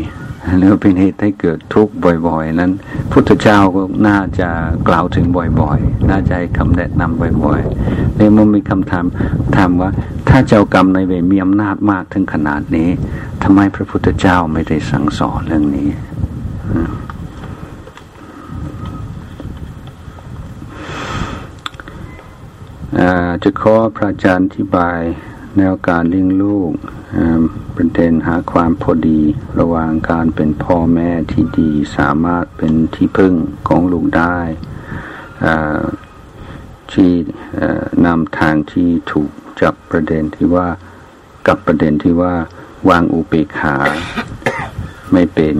[0.59, 1.93] แล้วเป็นเหตุให้เกิดทุกข์
[2.27, 2.71] บ่อยๆ นั้น
[3.11, 4.49] พุทธเจ้าก็น่าจะ
[4.87, 5.25] กล่าวถึง
[5.61, 9.05] บ่อยๆ น่าจะให้คำแนะนำบ่อยๆเลยมันมีคำถาม
[9.55, 9.89] ถามว่า
[10.29, 12.89] ถ้าเจ้ากรรมในเวรมีอำนาจมากถึงขนาดนี้
[13.43, 15.89] ทำไมพระพุทธเจ้าไม่ได้สั่งสอนเรื่องนี้
[23.43, 24.99] จะขอพระอาจารย์อธิบาย
[25.57, 26.71] แนวการเลี้ยงลูก
[27.75, 29.21] ประเด็นหาความพอดี
[29.59, 33.33] ระหว่างการเป็นพ่อแม่ที่ดีสามารถเป็นที่พึ่ง
[33.67, 34.37] ของลูกได้
[36.91, 37.11] ที่
[38.05, 39.29] นำทางที่ถูก
[39.61, 40.67] จับประเด็นที่ว่า
[41.47, 42.33] กับประเด็นที่ว่า
[42.89, 43.75] วางอุเบกขา
[45.13, 45.55] ไม่เป็น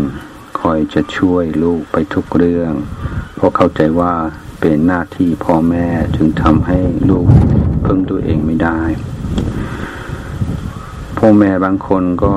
[0.60, 2.74] คอยจะช่วยลูกไปทุกเรื่อง
[3.36, 4.14] เพราะเข้าใจว่า
[4.60, 6.80] เป็นหน้าที่พ่อแม่จึงทำให้
[7.10, 7.28] ลูก
[7.86, 8.82] พึ่งตัวเองไม่ได้
[11.24, 12.34] พ่อแม่บางคนก็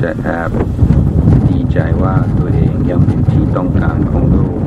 [0.00, 0.50] จะแอบ
[1.48, 4.60] ดีใจว่าตัวเองยังเป็นที่ต้องการของลูก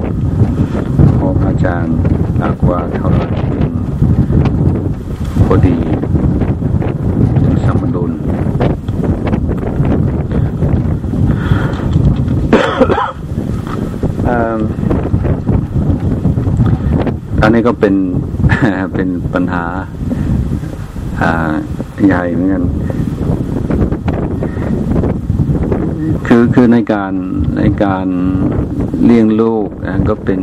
[1.18, 1.98] พอพระอาจารย์
[2.42, 3.30] อักว่าเท่าไหร่
[5.46, 5.78] พอดี
[7.42, 8.12] ถึงสมดุล
[14.28, 14.87] อั
[17.42, 17.96] อันนี้ก็เป็น
[18.94, 19.66] เป็นปัญหา
[22.06, 22.64] ใหญ่เหมือนกัน
[26.28, 27.14] คือคือในการ
[27.58, 28.08] ในการ
[29.06, 29.68] เลี้ยงลูก
[30.10, 30.42] ก็เป็น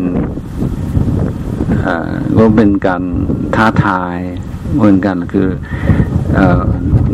[2.38, 3.02] ก็เป็นการ
[3.54, 4.18] ท้าทาย
[4.74, 5.48] เหมือนกันคือ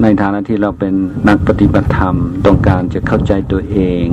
[0.03, 0.95] ในฐานะที่เราเป็น
[1.28, 2.16] นักปฏิบัติธรรม
[2.47, 4.05] ต้องการจะเข้าใจตัวเอง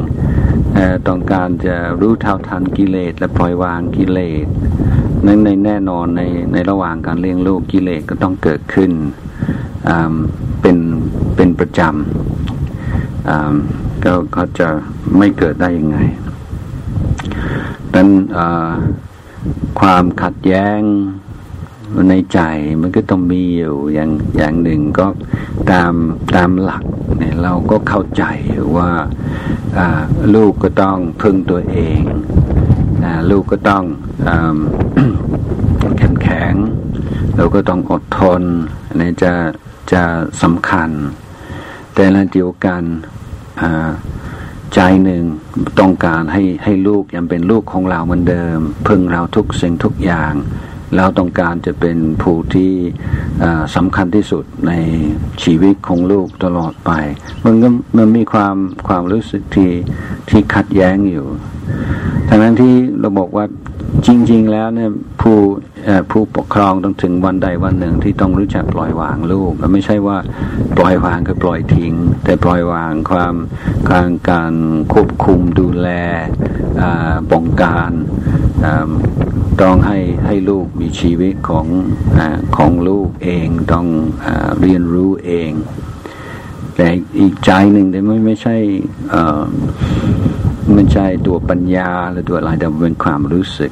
[1.07, 4.47] ต้องการจะรู้เท่าทันกิเลสและปล่อยวางกิเลส
[5.23, 8.91] ในในแน่นอนในในระหว่างการเลี้ยงลูกกิเลสก็ต้องเกิดขึ้น
[10.61, 10.77] เป็น
[11.35, 14.67] เป็นประจำก็เขาจะ
[15.17, 15.97] ไม่เกิดได้ยังไง
[17.93, 18.09] ดังนั้น
[19.79, 20.81] ความขัดแย้ง
[22.09, 22.39] ในใจ
[22.81, 25.07] มันก็ต้องมีอยู่อย่างอย่างหนึ่งก็
[25.71, 25.93] ตาม
[26.35, 26.83] ตามหลัก
[27.17, 28.23] เนี่ยเราก็เข้าใจ
[28.77, 28.89] ว่า
[30.35, 31.99] ลูกก็ต้องพึ่งตัวเอง
[33.29, 33.83] ลูกก็ต้อง
[35.97, 36.53] แข็งแข็ง
[37.35, 38.41] เราก็ต้องอดทน
[38.99, 39.33] นี่จะ
[39.93, 40.03] จะ
[40.43, 40.89] สำคัญ
[41.95, 42.83] แต่ละเดียวกัน
[44.73, 45.23] ใจหนึ่ง
[45.79, 50.33] ต้องการให้ให้ลูกยังเป็นลูกของเราเหมือนเดิม พึ่งเราทุกสิ่งทุกอย่าง
[50.95, 52.71] เราต้องการจะเป็นผู้ที่
[53.75, 54.73] สำคัญที่สุดใน
[55.43, 56.91] ชีวิตของลูกตลอดไป
[57.45, 58.55] มันก็มันมีความ
[58.87, 59.71] ความรู้สึกที่
[60.29, 61.25] ที่ขัดแย้งอยู่
[62.29, 63.45] ทั้งนั้นที่เราบอกว่า
[64.05, 65.37] จริง ๆ แล้วเนี่ยผู้
[66.11, 70.17] ผู้ปกครองต้องถึงวันใดวันหนึ่งที่ต้องรู้จักปล่อยวางลูกไม่ใช่ว่า
[70.77, 73.35] ปล่อยวางคือปล่อยทิ้ง แต่ปล่อยวางความ
[73.89, 74.53] การการ
[74.93, 75.89] ควบคุมดูแล
[77.31, 77.91] ป้องกัน
[79.61, 81.65] ต้องให้ให้ลูกมีชีวิตของ
[82.17, 82.21] อ
[82.57, 83.85] ของลูกเองต้อง
[84.25, 84.27] อ
[84.59, 85.51] เรียนรู้เอง
[86.75, 86.87] แต่
[87.19, 88.57] อีกใจหนึ่งแต่ไม่ไม่ใช่
[90.73, 93.71] ไม่ใช่ตัวปัญญาหรือตัวอะไรแต่เป็นความรู้สึก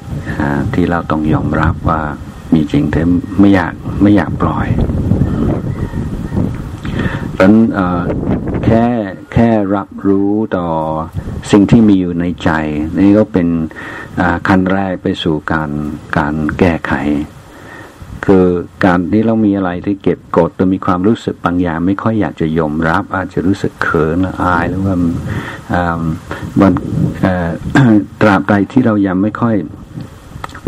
[0.73, 2.01] ที่เราต้องยอมรับว่า
[2.53, 3.01] มีจริงแต่
[3.39, 4.67] ไม่อยากไม่อยากปล่อย
[7.39, 7.53] ดังนั้น
[8.65, 8.85] แค่
[9.33, 10.67] แค่รับรู้ต่อ
[11.51, 12.49] สิ่งที่มีอยู่ในใจ
[12.99, 13.47] นี่ก็เป็น
[14.47, 15.69] ขั้นแรกไปสู่การ
[16.17, 16.93] การแก้ไข
[18.27, 18.47] คือ
[18.85, 24.95] การที่เรามีอะไรที่เก็บกดตัวมีความรู้สึกบางอย่าง ไม่ค่อยอยากจะยอมรับ อาจจะรู้สึกเขินอายหรือว่า
[26.61, 26.73] มัน
[28.21, 29.55] ตราบใดที่เรายังไม่ค่อย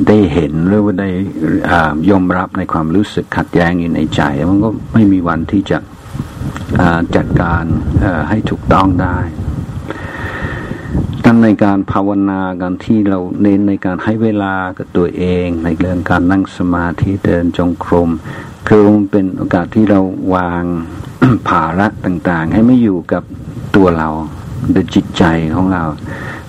[0.08, 1.10] ได้เห็นหรือว่าได้
[2.10, 5.78] ยอมรับในความรู้สึกขัดแย้งอยู่ในใจ มันก็ไม่มีวันที่จะ
[7.16, 7.64] จัดการ
[8.30, 9.18] ให้ถูกต้องได้
[11.30, 18.10] ทั้งในการภาวนาการที่เราเน้นในการให้เวลากับตัวเอง ในเรื่องการนั่งสมาธิเดินจงกรม
[18.68, 20.02] คือมันเป็นโอกาสที่เรา
[20.36, 20.64] วาง
[21.48, 23.24] ภาระต่างๆ ให้ไม่อยู่กับ
[23.76, 24.10] ตัวเรา
[24.70, 25.24] หรือจิตใจ
[25.56, 25.84] ของเรา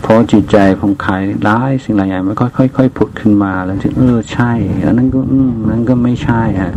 [0.00, 1.14] เพราะจิตใจของใคร
[1.48, 4.52] ร้ายสิ่งหลายอย่างมันค่อยๆผุดขึ้นมาแล้วถึงเออใช่
[4.82, 6.72] แล้วนั่นก็อืมนั่นก็ไม่ใช่ฮะ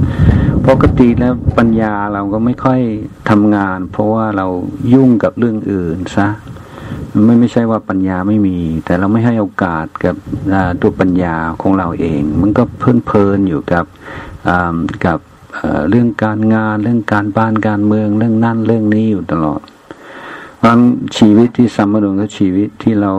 [0.68, 2.82] ปกติแล้วปัญญาเราก็ไม่ค่อย
[3.30, 4.48] ทำงาน เพราะว่าเรา
[4.94, 6.30] ยุ่งกับเรื่องอื่นซะ
[7.24, 10.16] ไม่ไม่ใช่ว่าปัญญาไม่มี แต่เราไม่ให้โอกาสกับ
[10.82, 13.86] ตัวปัญญาของเราเอง มันก็เพลินเพลินอยู่กับ
[15.06, 15.20] กับ
[15.90, 19.62] เรื่องการงานเรื่องการบ้านการเมืองเรื่องนั่นเรื่องนี้อยู่ตลอด
[20.58, 20.78] เพราะ
[21.18, 23.12] ชีวิตที่สัมมารงก็ชีวิตที่เรา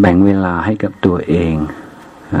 [0.00, 1.54] แบ่งเวลาให้กับตัวเอง
[2.34, 2.36] อ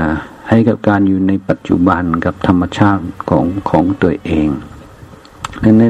[0.48, 4.48] ให้กับการอยู่ในปัจจุบันกับธรรมชาติของของตัวเอง
[5.62, 5.82] ใน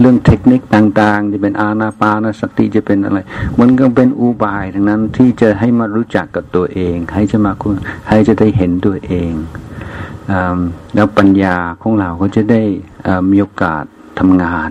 [0.00, 3.18] เรื่องเทคนิคต่างๆ จะเป็นอาณาปานสติจะเป็นอะไร
[3.60, 7.74] มันก็เป็นอุบายทั้งนั้นที่จะให้มารู้จักกับตัวเอง ให้จะมาคุณ
[8.08, 9.32] ให้จะได้เห็นตัวเอง
[10.30, 10.32] อ
[10.94, 12.62] แล้วปัญญาของเราก็จะได้
[13.30, 13.84] มีโอกาส
[14.18, 14.70] ทำงาน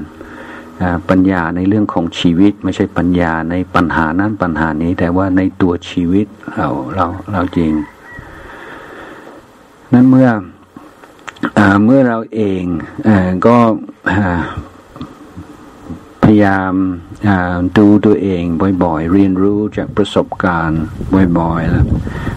[1.10, 7.72] ปัญญาในเรื่องของชีวิต ไม่ใช่ปัญญาในปัญหานั้นปัญหานี้ แต่ว่าในตัวชีวิตเราเราเราจริง
[9.94, 10.57] นั้นเมื่ออ
[11.84, 12.64] เมื่อเราเอง
[13.08, 13.10] อ
[13.46, 13.58] ก็
[16.24, 16.74] พยายาม
[17.78, 18.44] ดูตัวเอง
[18.84, 20.84] บ่อยๆ เรียนรู้จากประสบการณ์
[21.40, 21.86] บ่อยๆ แล้ว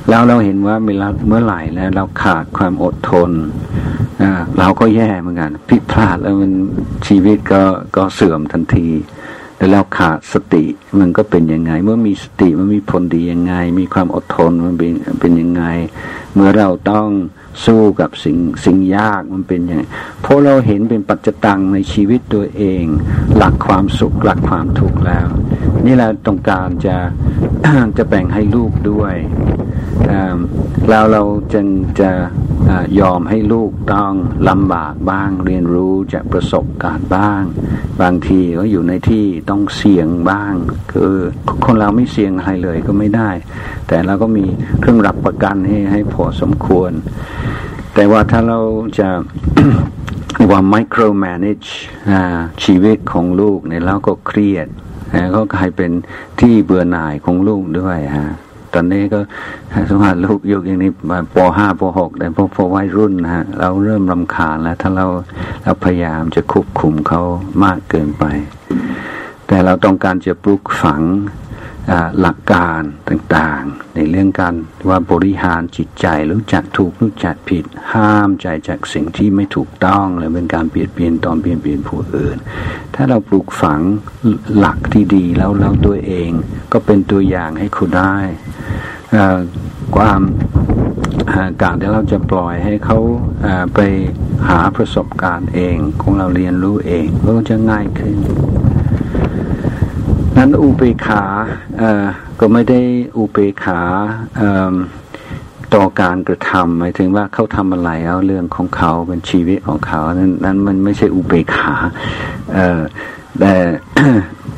[0.09, 3.31] แล้วเราเห็นว่าเวลาเมื่อไหร่แล้วเราขาดความอดทน
[4.59, 6.53] เราก็แย่เหมือนกันผิดพลาดแล้วมัน
[7.07, 7.63] ชีวิตก็
[7.97, 8.89] ก็เสื่อมทันที
[9.57, 10.65] แล้วเราขาดสติ
[11.01, 15.65] มันก็เป็นยังไง เมื่อมีสติมันมีผลดียังไง มีความอดทนมันเป็นเป็นยังไง
[16.35, 17.09] เมื่อเราต้อง
[17.65, 19.83] สู้กับสิ่งสิ่งยากมันเป็นอยังไง
[20.23, 22.85] เพราะเราเห็นเป็นปัจจตังในชีวิตตัวเอง
[23.37, 25.27] หลักความสุขหลักความทุกข์แล้ว
[25.85, 26.97] นี่เราต้องการจะ
[27.99, 29.15] จะแบ่งให้ลูกด้วย
[30.89, 31.23] แล้วเรา
[31.53, 31.67] จึง
[32.01, 32.11] จะ
[33.01, 34.13] ยอมให้ลูกต้อง
[34.49, 37.43] ลำบากบ้าง เรียนรู้จากประสบการณ์บ้าง
[38.03, 40.53] บางทีก็อยู่ในที่ต้องเสี่ยงบ้าง
[40.93, 41.17] คือ
[41.65, 43.31] คนเราไม่เสี่ยงอะไรเลยก็ไม่ได้
[43.89, 44.45] แต่เราก็มี
[44.81, 46.93] เครื่องรับประกันให้ให้พอสมควร
[48.01, 48.61] แต่ว่าถ้าเรา
[48.99, 49.09] จะ
[50.51, 51.69] ว่า micro manage
[52.65, 54.69] ชีวิตของลูกเนี่ยเราก็เครียด
[55.35, 55.91] ก็กลายเป็น
[56.41, 58.29] ที่เบื่อหน่ายของลูกด้วยฮะ
[58.75, 59.21] ตอนนี้ก็
[59.89, 60.91] สมมติลูกยู่อย่างนี้
[61.35, 65.07] ปห้าปหกแต่พอพอวัยรุ่นนะฮะเราเริ่มรำคาญแล้ว ถ้าเรา
[65.65, 67.21] เราพยายามจะควบคุมเขา
[67.65, 68.25] มากเกินไป
[69.47, 71.03] แต่เราต้องการจะปลุกฝัง
[72.21, 74.55] หลักการต่างๆ ในเรื่องการ
[74.89, 82.37] ว่าบริหารจิตใจรู้จักถูกรู้จักผิด ห้ามใจจากสิ่งที่ไม่ถูกต้องหรือเป็นการเปลี่ยนเปลี่ยนตอนเปลี่ยนเปลี่ยนผู้อื่น
[82.95, 83.81] ถ้าเราปลูกฝัง
[84.57, 86.31] หลักที่ดีแล้วเราตัวเอง
[86.73, 88.17] ก็เป็นตัวอย่างให้คุณได้
[89.97, 90.21] ความ
[91.63, 92.99] การที่เราจะปล่อยให้เขา
[93.75, 93.81] ไป
[94.49, 98.17] หาประสบการณ์เอง ของเราเรียนรู้เองก็จะง่ายขึ้น
[100.41, 101.23] นั้นอุเบกขา
[102.41, 102.81] ก็ไม่ได้
[103.17, 103.81] อุเบกขา
[105.75, 111.75] ต่อการกระทำหมายถึงว่าเขาทำอะไรเอาเรื่องของเขาเป็นชีวิตของเขา นั้นนั้นมันไม่ใช่อุเบกขา
[113.41, 113.55] แต่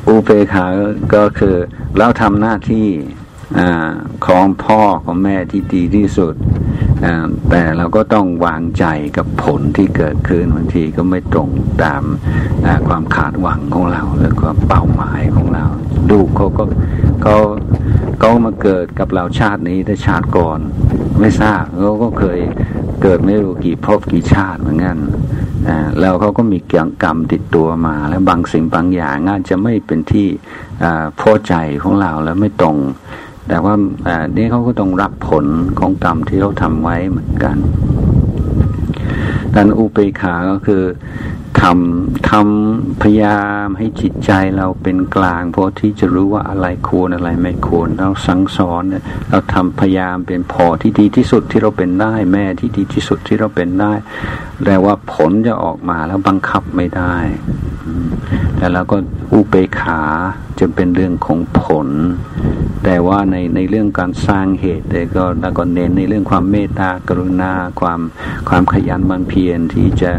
[0.09, 0.65] อุเบกขา
[1.15, 1.55] ก็คือ
[1.97, 2.87] เราทำหน้าที่
[3.57, 3.59] อ
[4.25, 6.33] ของพ่อของแม่ที่ดีที่สุด
[7.49, 8.85] แต่เราก็ต้องวางใจ
[9.17, 11.49] กับผลที่เกิดขึ้นบางทีก็ไม่ตรง
[11.83, 12.03] ตาม
[12.87, 15.65] ความขาดหวังของเราหรือความเป้าหมายของเรา
[16.11, 16.63] ลูกเขาก็
[17.21, 17.37] เขา
[18.19, 20.59] เขามาเกิดกับเราชาตินี้แต่ชาติก่อน
[21.19, 22.39] ไม่ทราบเขาก็เคย
[23.01, 24.97] เกิดไม่รู้กี่พบกี่ชาติเหมือนกัน
[25.99, 30.27] แล้วเขาก็มีเกี่ยงกรรมติดตัวมา แล้วบางสิ่งบางอย่างอาจจะไม่เป็นที่
[31.19, 32.77] พอใจของเราแล้วไม่ตรง
[33.47, 33.73] แต่ว่า
[34.37, 35.45] นี่เขาก็ต้องรับผล
[35.79, 37.57] ของกรรมที่เขาทำไว้เหมือนกัน
[39.53, 40.83] ดันอุเบกขาก็คือ
[41.61, 48.83] ทำทำพยายามให้จิตใจเราเป็นกลางพอที่จะรู้ว่าอะไรควรอะไรไม่ควรเราสังสอน
[49.29, 53.93] เราทำพยายามเป็นพอที่ดีที่สุดที่เราเป็นได้ แม่ที่ดีที่สุดที่เราเป็นได้
[54.65, 57.15] แต่ว่าผลจะออกมาแล้วบังคับไม่ได้
[58.57, 58.95] แต่เราก็
[59.33, 60.01] อุเบกขา
[60.59, 61.87] จะเป็นเรื่องของผล
[62.83, 64.85] แต่ว่าในในเรื่องการสร้างเหตุ
[65.15, 67.99] ก็แล้วก็เน้นในเรื่องความเมตตากรุณาความ
[68.49, 70.11] ความขยันมันเพียรที่จะ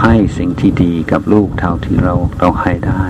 [0.00, 3.04] ให้สิ่งที่ดีกับลูกเท่าที่เราเราให้ได้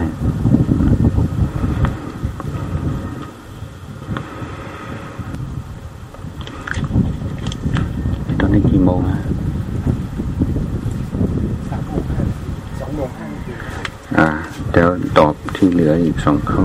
[8.41, 9.21] ตอนนี้กี่โมงอะ
[11.71, 13.27] สองโมงห้า
[14.19, 14.29] อ่า
[14.77, 16.65] เดี๋ยวตอบที่เหลืออีกสองข้อ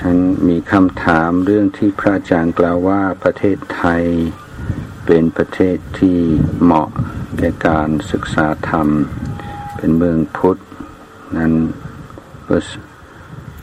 [0.00, 4.04] ท่านมีคำถามเรื่องที่พระอาจารย์กล่าวว่าประเทศไทย
[5.06, 6.18] เป็นประเทศที่
[6.62, 6.88] เหมาะ
[7.38, 8.88] แก่การศึกษาธรรม
[9.76, 10.58] เป็นเมืองพุทธ
[11.36, 11.52] นั้น
[12.44, 12.62] เมื่อ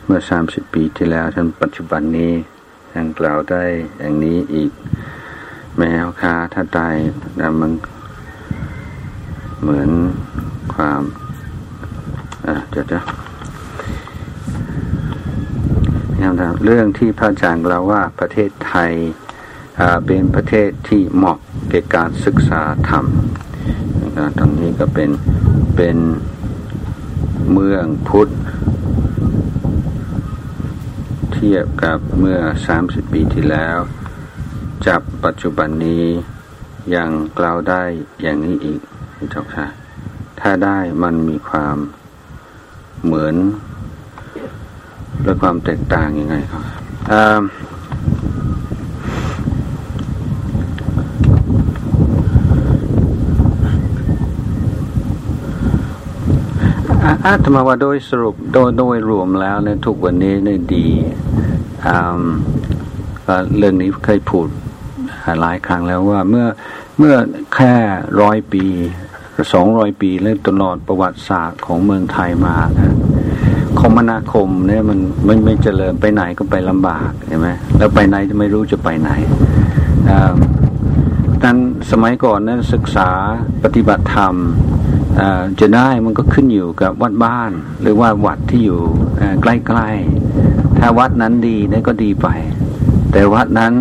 [0.06, 2.32] เมื่อสามสิบปีที่แล้วท่านปัจจุบันนี้
[2.92, 3.64] ท่านกล่าวได้
[3.98, 4.72] อย่างนี้อีก
[5.78, 6.96] แมวคาถ้าตาย
[7.38, 7.72] แล้วมัน
[9.60, 9.90] เหมือน
[10.74, 11.02] ความ
[12.46, 12.98] อะเดี๋ยวจะ
[16.64, 18.92] เรื่องที่พระอาจารย์เราว่าประเทศไทย
[20.06, 21.38] เป็นประเทศที่เหมาะ
[21.70, 23.04] แก่การศึกษาธรรม
[24.38, 25.10] ตรงนี้ก็เป็น
[25.76, 25.96] เป็น
[27.52, 28.28] เมืองพุทธ
[31.32, 33.78] เทียบกับเมื่อสามสิบปีที่แล้ว
[34.86, 36.04] จับปัจจุบันนี้
[36.94, 37.82] ยังกล่าวได้
[38.22, 38.80] อย่างนี้อีก
[39.30, 39.66] เจ้าค่ะ
[40.40, 41.76] ถ้าได้มันมีความ
[43.04, 43.34] เหมือน
[45.24, 46.62] และความแตกต่างยังไงครับ
[57.26, 60.86] อาตมาว่าโดยสรุปโดยโดยรวมแล้วเนี่ยทุกวันนี้เนี่ยดี
[63.58, 64.48] เรื่องนี้เคยพูด
[65.40, 66.46] หลายครั้งแล้วว่าเมื่อ
[66.98, 67.14] เมื่อ
[67.54, 67.74] แค่
[68.20, 68.64] ร้อยปี
[69.52, 72.94] สองร้อยปีเล่ตลอดประวัติศาสตร์ของเมืองไทยมานะ
[73.80, 77.48] คมนาคมเนี่ยมันไม่ไม่เจริญไปไหนก็ไปลำบากใช่ไหม
[77.78, 79.10] แล้วไปไหนจะไม่รู้จะไปไหน
[81.44, 81.58] นั้น
[81.90, 83.10] สมัยก่อนนั้นศึกษา
[83.64, 84.34] ปฏิบัติธรรม
[85.60, 87.50] จะได้มันก็ขึ้นอยู่กับวัดบ้าน
[87.82, 88.80] หรือว่าวัดที่อยู่
[89.42, 92.28] ใกล้ๆ ถ้าวัดนั้นดีนี่ก็ดีไป
[93.12, 93.74] แต่วัดนั้น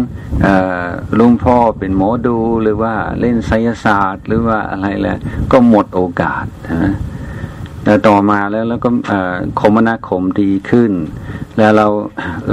[1.20, 5.18] ลุงพ่อเป็นหมอดูหรือว่าเล่นไสยศาสตร์ หรือว่าอะไรแหละ
[5.52, 6.94] ก็หมดโอกาสนะ
[7.84, 8.90] แต่ต่อมาแล้วแล้วก็
[9.60, 10.92] คมนาคมดีขึ้น
[11.58, 11.88] แล้วเรา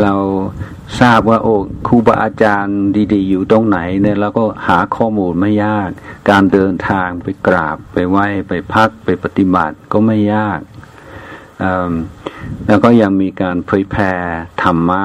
[0.02, 0.14] เรา
[1.00, 1.56] ทราบว่าโอ้
[1.86, 2.80] ครูบาอาจารย์
[3.14, 5.90] ดีๆ อยู่ตรงไหนเนี่ยเราก็หาข้อมูลไม่ยาก
[6.30, 10.60] การเดินทางไปกราบไปไหว้ไปพักไปปฏิบัติก็ไม่ยาก
[12.66, 14.12] แล้วก็ยังมีการเผยแผ่
[14.62, 15.04] ธรรมะ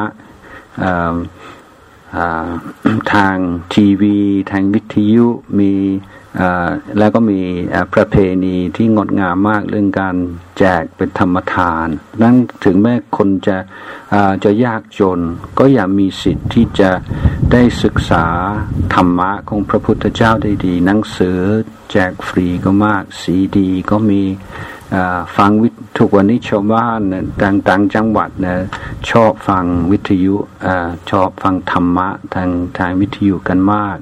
[3.13, 3.35] ทาง
[3.73, 4.17] ทีวี
[4.51, 5.27] ทางวิทยุ
[5.59, 5.73] มี
[6.99, 7.41] แล้วก็มี
[7.93, 10.15] ประเพณีที่งดงามมากเรื่องการ
[10.57, 11.87] แจกเป็นธรรมทาน
[12.21, 13.57] นั้นถึงแม้คนจะ
[14.43, 15.19] จะยากจน
[15.59, 16.91] ก็อย่ามีสิทธิ์ที่จะ
[17.51, 18.25] ได้ศึกษา
[18.95, 21.39] ธรรมะของพระพุทธเจ้าได้ดี หนังสือ
[21.91, 24.21] แจกฟรีก็มาก ซีดีก็มี
[25.37, 26.99] ฟังวิ ทุกวันนี้ชาวบ้าน
[27.43, 28.65] ต่างๆจังหวัดนะ
[29.11, 30.35] ชอบฟังวิทยุ
[30.65, 30.67] อ
[31.11, 33.97] ชอบฟังธรรมะทางทางวิทยุกันมาก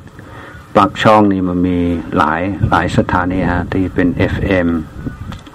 [0.76, 1.80] ปลักช่องนี่มันมี
[2.18, 4.68] หลายหลายสถานีฮะที่เป็น FM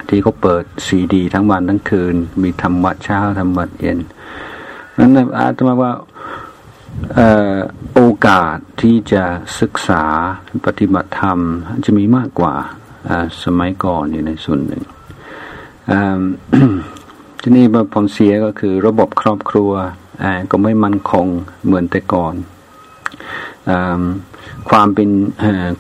[0.09, 3.99] ที่เขาเปิดซีดี ทั้งวันทั้งคืน มีธรรมะเช้าธรรมะเย็น
[4.99, 5.93] นั้นอาตมาว่า
[7.95, 9.25] โอกาสที่จะ
[9.61, 10.05] ศึกษา
[10.67, 11.39] ปฏิบัติธรรม
[11.85, 12.55] จะมีมากกว่า
[13.45, 14.83] สมัยก่อนอยู่ในส่วนหนึ่ง
[17.41, 19.73] ที่นี่ผลเสียก็คือระบบครอบครัว
[20.51, 21.27] ก็ไม่มั่นคง
[21.65, 22.35] เหมือนแต่ก่อน
[24.71, 25.11] ความเป็น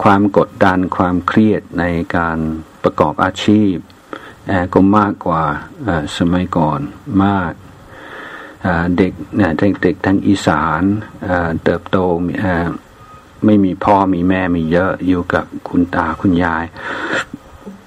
[0.04, 1.84] ความกดดันความเครียดใน
[2.16, 2.38] การ
[2.82, 3.74] ประกอบอาชีพ
[4.74, 5.42] ก็มากกว่า
[6.18, 6.80] สมัยก่อน
[7.24, 7.52] มาก
[8.98, 9.52] เด็กเนี่ย
[9.82, 10.82] เด็กทางอีสาน
[11.64, 11.96] เติบโต
[13.44, 16.64] ไม่มีพ่อมีแม่มีเยอะอยู่กับคุณตาคุณยาย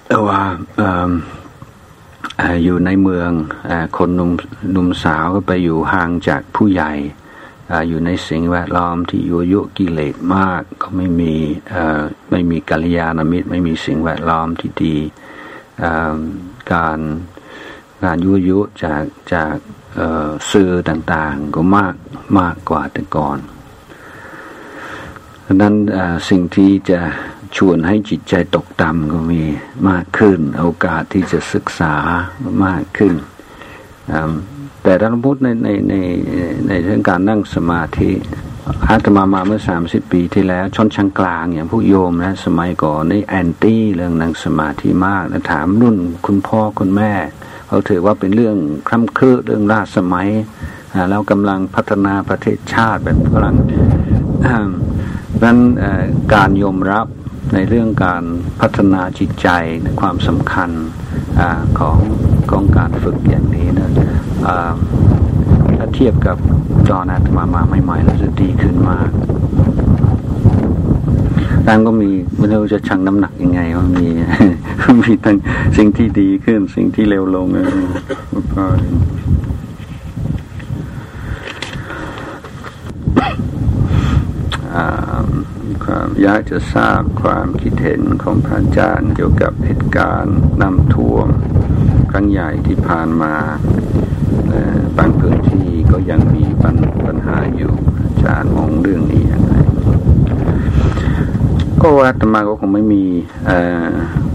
[0.07, 0.41] แต่ว่า
[2.63, 3.31] อยู่ในเมือง
[3.69, 4.31] อคนหนุ่ม
[4.71, 6.93] หนุ่มสาวก็ไปอยู่ห่างจากผู้ใหญ่
[7.87, 11.33] อยู่ในสิ่งแวดล้อมที่ยุยุกิเลสมาก ก็ไม่มี
[12.31, 14.95] ไม่มีกัลยาณมิตร ไม่มีสิ่งแวดล้อมที่ดี
[16.73, 16.99] การ
[18.03, 19.03] การยุยุจาก
[19.33, 19.55] จาก
[20.51, 21.95] สื่อต่างๆ ก็มาก
[22.39, 23.39] มากกว่าแต่ก่อน
[25.45, 25.75] ดังนั้น
[26.29, 26.99] สิ่งที่จะ
[27.57, 29.41] ชวนให้จิตใจตกต่ำก็มี
[29.89, 31.95] มากขึ้น โอกาสที่จะศึกษา
[32.65, 33.13] มากขึ้น
[34.83, 35.95] แต่ถ้าเราพูดในในใน
[36.67, 38.11] ในเรื่องการนั่งสมาธิ
[38.89, 47.13] อาตมามาเมื่อสามสิบปีที่แล้วชนชั้นกลางอย่างผู้โยมนะสมัยก่อนนี่แอนตี้เรื่องนั่งสมาธิมากนะถามรุ่นคุณพ่อคุณแม่
[47.67, 50.29] เขาถือว่าเป็นเรื่องคล่ำคลืเรื่องราสมัย
[51.09, 53.55] แล้วกำลังพัฒนาประเทศชาติแบบกำลัง
[55.43, 55.57] นั้น
[56.33, 57.05] การยอมรับ
[57.53, 58.23] ในเรื่องการ
[58.61, 59.47] พัฒนาจิตใจ
[59.83, 60.69] ในความสำคัญ
[61.39, 61.41] อ
[61.79, 61.97] ของ
[62.51, 63.89] ของการฝึกอย่างนี้นะ
[65.77, 66.37] ถ้าเทียบกับ
[66.89, 69.09] ตอนอาตมามาใหม่ๆแล้วจะดีขึ้นมาก
[71.67, 74.07] ดังก็มีไม่รู้จะชั่งน้ำหนักยังไงว่ามี
[75.01, 75.37] มีทั้ง
[75.77, 77.47] สิ่งที่ดีขึ้นสิ่งที่เร็วลง
[78.55, 78.63] ก็
[86.23, 91.27] อยากจะทราบความคิดเห็นของพระอาจารย์เกี่ยวกับเหตุการณ์น้ำท่วม
[92.11, 93.35] ครั้งใหญ่ที่ผ่านมา
[94.97, 96.75] บางพื้นที่ก็ยังมีปัญ
[97.05, 97.73] ปญหาอยู่
[98.05, 99.53] อาจารย์มองเรื่องนี้อย่างไร
[101.81, 103.03] ก็ว่าธรรมาก็คงไม่มี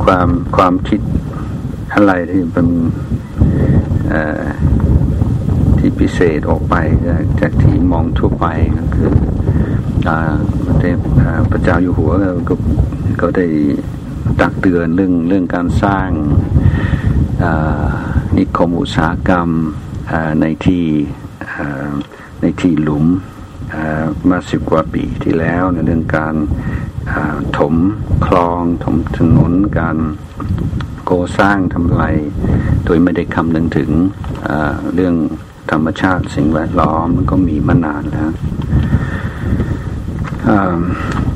[0.04, 1.00] ความความคิด
[1.94, 2.68] อะไรที่เป็น
[5.78, 6.74] ที่พิเศษออกไป
[7.06, 9.12] จากจากที่มองทั่วไปก็คือ
[11.50, 12.10] พระเจ้าอยู่หัว
[12.48, 12.54] ก็
[13.20, 13.46] ก็ได้
[14.40, 16.08] ตักเตือนเรื่องเรื่องการสร้าง
[18.36, 19.48] นิคมอุตสาหกรรม
[20.40, 20.84] ในที่
[22.40, 23.04] ในที่หลุม
[24.30, 26.34] มาสิบกว่าปีที่แล้วในเรื่องการ
[27.58, 27.74] ถม
[28.26, 29.96] คลองถมถนนการ
[31.04, 32.14] โกสร้างทำลาย
[32.84, 33.90] โดยไม่ได้คำนึงถึง
[34.94, 35.14] เรื่อง
[35.70, 38.30] ธรรมชาติสิ่งแวดล้อมมันก็มีมานานแล้ว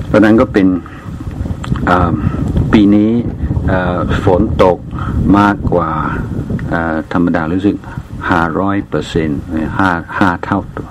[0.07, 0.67] เพราะนั้นก็เป็น
[2.73, 3.11] ปีนี้
[4.25, 4.79] ฝนตก
[5.39, 5.91] มากกว่า
[7.13, 7.77] ธรรมดารู้สึก
[8.31, 9.41] ห้าร้อยเปอร์เซ็นต์
[9.79, 10.89] ห้าห้าเท่าตัว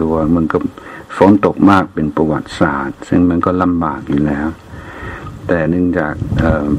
[0.00, 0.58] ตัวมันก็
[1.16, 4.48] ฝนตกมากเป็นประวัติศาสตร์ ซึ่งมันก็ลำบากอยู่แล้ว
[5.48, 6.14] แต่เนื่องจาก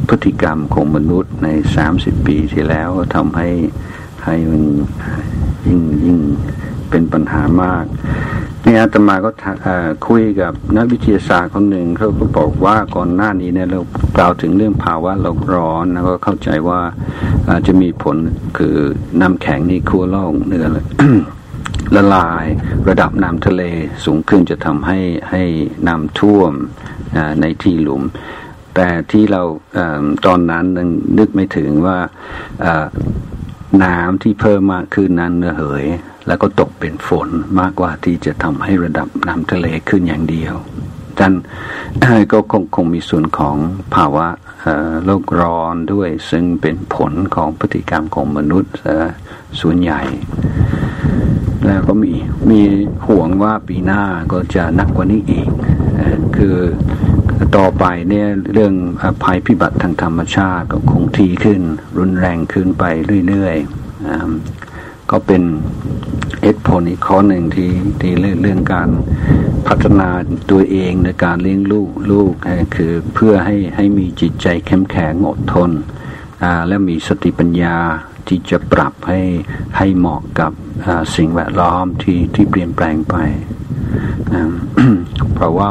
[0.07, 3.49] พฤติกรรมของมนุษย์ในสามสิบปีที่แล้วทำให้
[4.25, 4.63] ให้มัน
[5.67, 6.17] ยิ่งยิ่ง
[6.89, 7.85] เป็นปัญหามาก
[8.67, 9.31] นี่อาตมาก็
[10.07, 13.79] คุยกับนักวิทยาศาสตร์คนหนึ่งเขาก็บอกว่าก่อนหน้านี้เนี่ยเรา
[14.17, 16.81] กล่าวถึงเรื่องภาวะโลกร้อนแล้วก็เข้าใจว่า
[17.67, 18.17] จะมีผล
[18.57, 18.75] คือ
[19.21, 20.65] น้ำแข็งนี่คั่วโลกเนื้อ
[21.95, 22.45] ละลาย
[22.89, 23.61] ระดับน้ำทะเล
[24.05, 24.99] สูงขึ้นจะทำให้
[25.29, 25.43] ให้
[25.87, 26.51] น้ำท่วม
[27.41, 28.03] ในที่หลุม
[28.75, 29.41] แต่ที่เรา
[30.25, 30.65] ตอนนั้น
[31.17, 31.97] นึกไม่ถึงว่า
[33.83, 35.85] น้ำที่เพิ่มมากขึ้นนั้นเหย
[36.27, 40.55] แล้วก็ตกเป็นฝนมากกว่าที่จะทำให้ระดับน้ำทะเลขึ้นอย่างเดียว
[41.19, 41.33] ดัน
[42.31, 43.55] ก็คงคงมีส่วนของ
[43.95, 44.27] ภาวะ
[45.05, 48.73] โลกร้อนด้วย ซึ่งเป็นผลของพฤติกรรมของมนุษย์
[49.61, 50.01] ส่วนใหญ่
[51.65, 52.13] แล้วก็มี
[52.49, 52.61] มี
[53.07, 55.49] ห่วงว่าปีหน้าก็จะนักกว่านี้อีก
[56.37, 56.57] คือ
[57.57, 58.73] ต่อไปเนี่ยเรื่อง
[59.23, 61.61] ภัยพิบัติทางธรรมชาติก็คงทีขึ้น
[61.97, 62.83] รุนแรงขึ้นไป
[63.27, 64.64] เรื่อยๆ
[65.11, 65.43] ก็เป็น
[66.41, 68.89] เอกผลอีกข้อหนึ่งที่ที่เรื่องการ
[69.67, 70.09] พัฒนา
[70.51, 72.31] ตัวเองในการเลี้ยงลูกลูก
[72.75, 75.71] คือเพื่อให้ให้มีจิตใจเข้มแข็งอดทน
[76.67, 77.77] และมีสติปัญญา
[78.27, 79.21] ที่จะปรับให้
[79.77, 80.51] ให้เหมาะกับ
[81.15, 83.15] สิ่งแวดล้อมที่ที่เปลี่ยนแปลงไป
[85.35, 85.67] เพราะว่า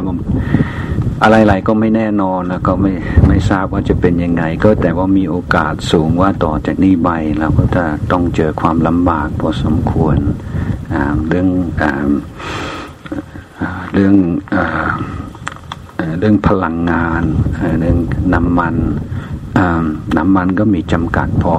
[1.22, 2.92] อะไรๆก็ไม่แน่นอนแล้วก็ไม่
[3.28, 10.16] ไม่ทราบว่าจะเป็นยังไง ก็แต่ว่ามีโอกาสสูงว่าต่อจากนี้ไปเราก็จะต้องเจอความลำบากพอสมควร
[11.28, 11.48] เรื่อง
[13.94, 14.14] เรื่อง
[16.18, 17.22] เรื่องพลังงาน
[17.80, 17.98] เรื่อง
[18.34, 18.74] น้ำมัน
[20.16, 21.56] น้ำมันก็มีจำกัดพอ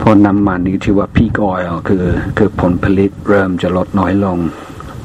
[0.00, 2.04] พอน้ำมันนี่ที่ว่าพีกออยคือ
[2.36, 4.38] คือผลผลิตเริ่มจะลดน้อยลง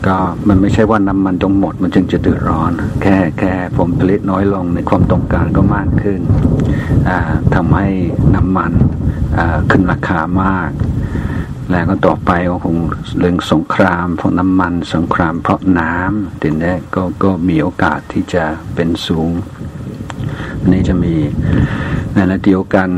[0.06, 2.72] ก็มันไม่ใช่ว่าน้ำมันต้องหมดมันจึงจะเดือดร้อน
[3.02, 6.20] แค่แค่ผลผลิตน้อยลงในความต้องการก็มากขึ้น
[7.56, 7.88] ทำให้
[8.36, 8.72] น้ำมัน
[9.72, 10.72] ขึ้นราคามาก
[11.72, 12.78] แล้วก็ต่อไปก็คง
[13.20, 18.46] เรื่องสงครามเพราะน้ำมันสงครามเพราะน้ำทีนี้ก็ก็มีโอกาสที่จะ
[18.76, 19.30] เป็นสูง
[20.68, 21.16] นี้จะมี
[22.14, 22.90] ในระเดียวกัน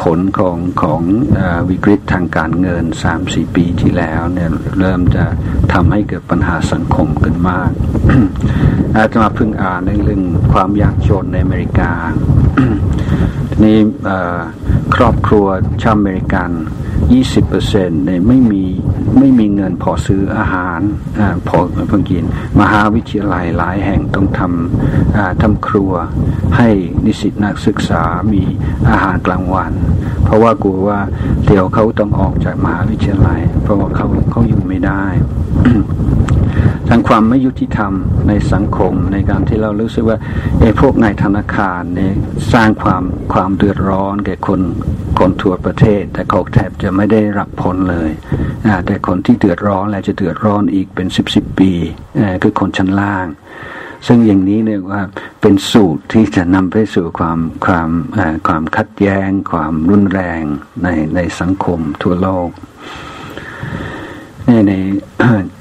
[0.00, 1.02] ผลของของ
[1.40, 5.24] อวิกฤตทางการเงินสามสี่ปีที่แล้วเนี่ยเริ่มจะ
[5.72, 7.70] ทำให้เกิดปัญหาสังคมกันมาก
[8.96, 10.22] อาจจะมาพึ่งอ่านในเรื่อง
[10.52, 11.92] ความยากจนในอเมริกา
[13.62, 13.78] นี่
[14.94, 15.46] ครอบครัว
[15.82, 16.50] ชาวอเมริกัน
[17.12, 17.44] ยี่สิบ
[18.04, 18.64] เนี่ยไม่มี
[19.18, 20.80] ไม่มีเงินพอซื้ออาหาร
[21.18, 22.24] อพอเพิ่งกิน
[22.60, 25.92] มหาวิทยาลัยหลายแห่งต้องทำทำครัว
[26.56, 26.68] ให้
[27.04, 28.42] นิสิตนักศึกษามี
[28.90, 29.72] อาหารกลางวัน
[30.24, 31.00] เพราะว่ากลัวว่า
[31.46, 35.04] เดี๋ยวเขาต้องออกจากมหาวิทยาลัย เพราะว่าเขาเขาอยู่ไม่ได้
[36.88, 37.92] ทั้งความไม่ยุติธรรม
[38.28, 40.18] ในสังคมในการที่เรารู้สึกว่า
[40.60, 42.14] ไอ้พวกนายธนาคารเนี่ย
[42.52, 44.60] สร้างความความเดือดร้อนแก่คน
[45.18, 48.10] คนทั่วประเทศ แต่เขาแทบจะไม่ได้รับผลเลย
[48.86, 51.72] แต่คนที่เดือดร้อนและจะเดือดร้อนอีกเป็นสิบสิบปี
[52.42, 53.26] คือคนชั้นล่าง
[54.06, 55.02] ซึ่งอย่างนี้เนี่ยว่า
[55.40, 57.90] เป็นสูตรที่จะนำไปสู่ความความ
[58.46, 60.42] ความคัดแย้ง ความรุนแรง
[60.82, 62.48] ในในสังคมทั่วโลก
[64.66, 64.72] ใน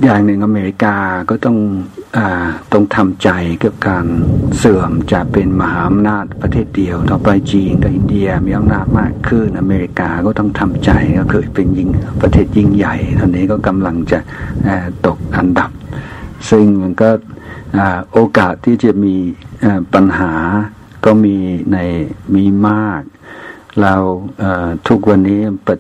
[0.04, 0.96] อย่างหนึ่งอเมริกา
[1.30, 1.58] ก็ต้อง
[2.18, 2.20] อ
[2.74, 3.30] ต้องทำใจ
[3.64, 4.06] กับการ
[4.58, 11.90] เสื่อมจะเป็นมหาอำนาจประเทศเดียว ต่อไปจีนกับอินเดียมีอำนาจมากขึ้นอเมริกาก็ต้องทำใจก็เคยเป็นยิ่ง
[12.22, 14.20] ประเทศยิ่งใหญ่ตอนนี้ก็กำลังจะ
[15.06, 15.72] ตกอันดับ
[16.50, 17.10] ซึ่งมันก็
[18.14, 19.16] โอกาสที่จะมี
[19.94, 20.34] ปัญหา
[21.06, 21.36] ก็มี
[21.72, 21.78] ใน
[22.36, 23.02] มีมาก
[23.84, 23.96] เรา
[24.88, 25.76] ทุกวันนี้ประ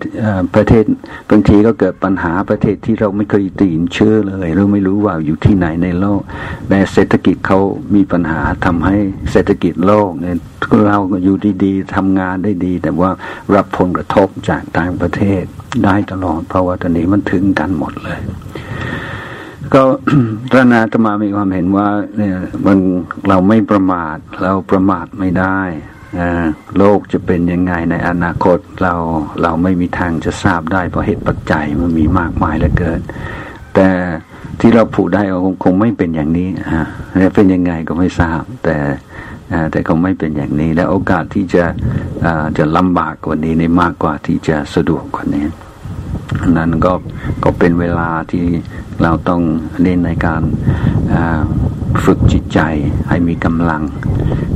[0.55, 0.83] ประเทศ
[1.29, 6.21] บางทีก็เกิดปัญหาประเทศที่เราไม่เคยตีนเชื่อเลยเราไม่รู้ว่าอยู่ที่ไหนในโลก
[6.69, 7.59] แต่เศรษฐกิจเขา
[7.95, 8.97] มีปัญหาทำให้
[9.31, 10.37] เศรษฐกิจโลกเนี่ย
[10.85, 13.11] เราอยู่ดีๆทำงานได้ดี แต่ว่า
[13.55, 15.43] รับผลกระทบจากต่างประเทศ
[15.83, 18.19] ได้ตลอดเพราะว่าตอนนี้มันถึงกันหมดเลย
[19.73, 19.81] ก็
[20.55, 21.87] รนาตมามีความเห็นว่า
[22.17, 22.77] เนี่ยมัน
[23.29, 25.59] เราไม่ประมาทเราประมาทไม่ได้
[26.77, 28.93] โลกจะเป็นยังไงในอนาคตเรา
[29.41, 32.99] เราไม่มีทางจะทราบได้เพราะเหตุปัจจัยมันมีมากมายเหลือเกิน
[33.75, 33.87] แต่
[34.59, 36.85] ที่เราผูกได้คงคงไม่เป็นอย่างนี้ฮะ
[37.35, 38.77] เป็นยังไงก็ไม่ทราบ แต่
[39.71, 41.65] แต่คงไม่เป็นอย่างนี้ และโอกาสที่จะ
[42.57, 45.45] จะลำบากกว่านี้ในมากกว่าที่จะสะดวกกว่านี้
[46.57, 46.93] นั้นก็
[47.43, 48.45] ก็เป็นเวลาที่
[49.01, 49.41] เราต้อง
[49.81, 50.41] เน้นในการ
[52.05, 52.59] ฝึกจิตใจ
[53.09, 53.83] ให้มีกำลัง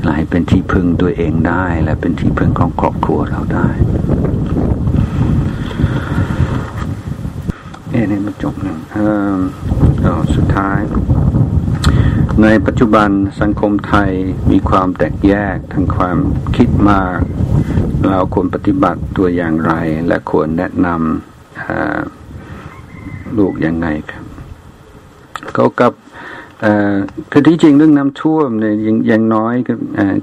[0.03, 3.67] และให้เป็นที่พึ่งตัวเองได้ และเป็นที่พึ่งของครอบครัวเราได้
[7.89, 8.77] เอ๊นี่มาจบหนึ่ง
[10.35, 10.79] สุดท้าย
[12.43, 13.09] ในปัจจุบัน
[13.41, 14.11] สังคมไทย
[14.51, 16.17] มีความแตกแยกทางความ
[16.55, 17.19] คิดมาก
[18.09, 19.73] เราควรปฏิบัติตัวอย่างไร
[20.07, 21.30] และควรแนะนำ
[23.37, 24.23] ลูกยังไงครับ
[25.53, 25.93] เขากับ
[27.31, 29.73] คือที่จริงเรื่องน้ำท่วมเนี่ยยังยังน้อยก็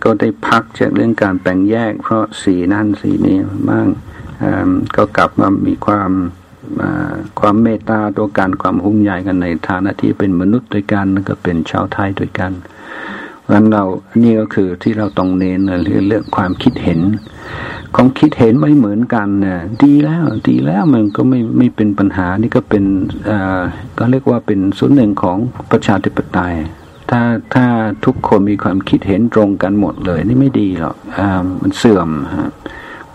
[0.04, 3.36] ก็ได้พักจากเรื่องการแบ่งแยก เพราะสีนั่นสีนี้
[3.70, 3.88] บ้าง
[4.96, 6.10] ก็กลับมามีความ
[7.40, 12.52] ความเมตตาตัวกันความหุ่งใหญ่กันในฐานะที่เป็นมนุษย์ด้วยกันก็เป็นชาวไทยด้วยกัน
[13.52, 13.84] นั้นเรา
[14.22, 17.00] นี่ก็คือที่เราต้องเน้นเรื่องเรื่องความคิดเห็น
[17.94, 22.84] ความคิดเห็นไม่เหมือนกันเนี่ยดีแล้วดีแล้วมันก็ไม่ไม่เป็นปัญหานี่ก็เป็น
[23.28, 23.62] อ่า
[23.98, 25.36] ก็เรียกว่าเป็นส่วนหนึ่งของ
[25.70, 26.54] ประชาธิปไตย
[27.10, 27.22] ถ้า
[27.54, 27.66] ถ้า
[28.04, 31.28] ทุกคนมีความคิดเห็นตรงกันหมดเลย นี่ไม่ดีหรอกอ่า
[31.62, 32.50] มันเสื่อมฮะ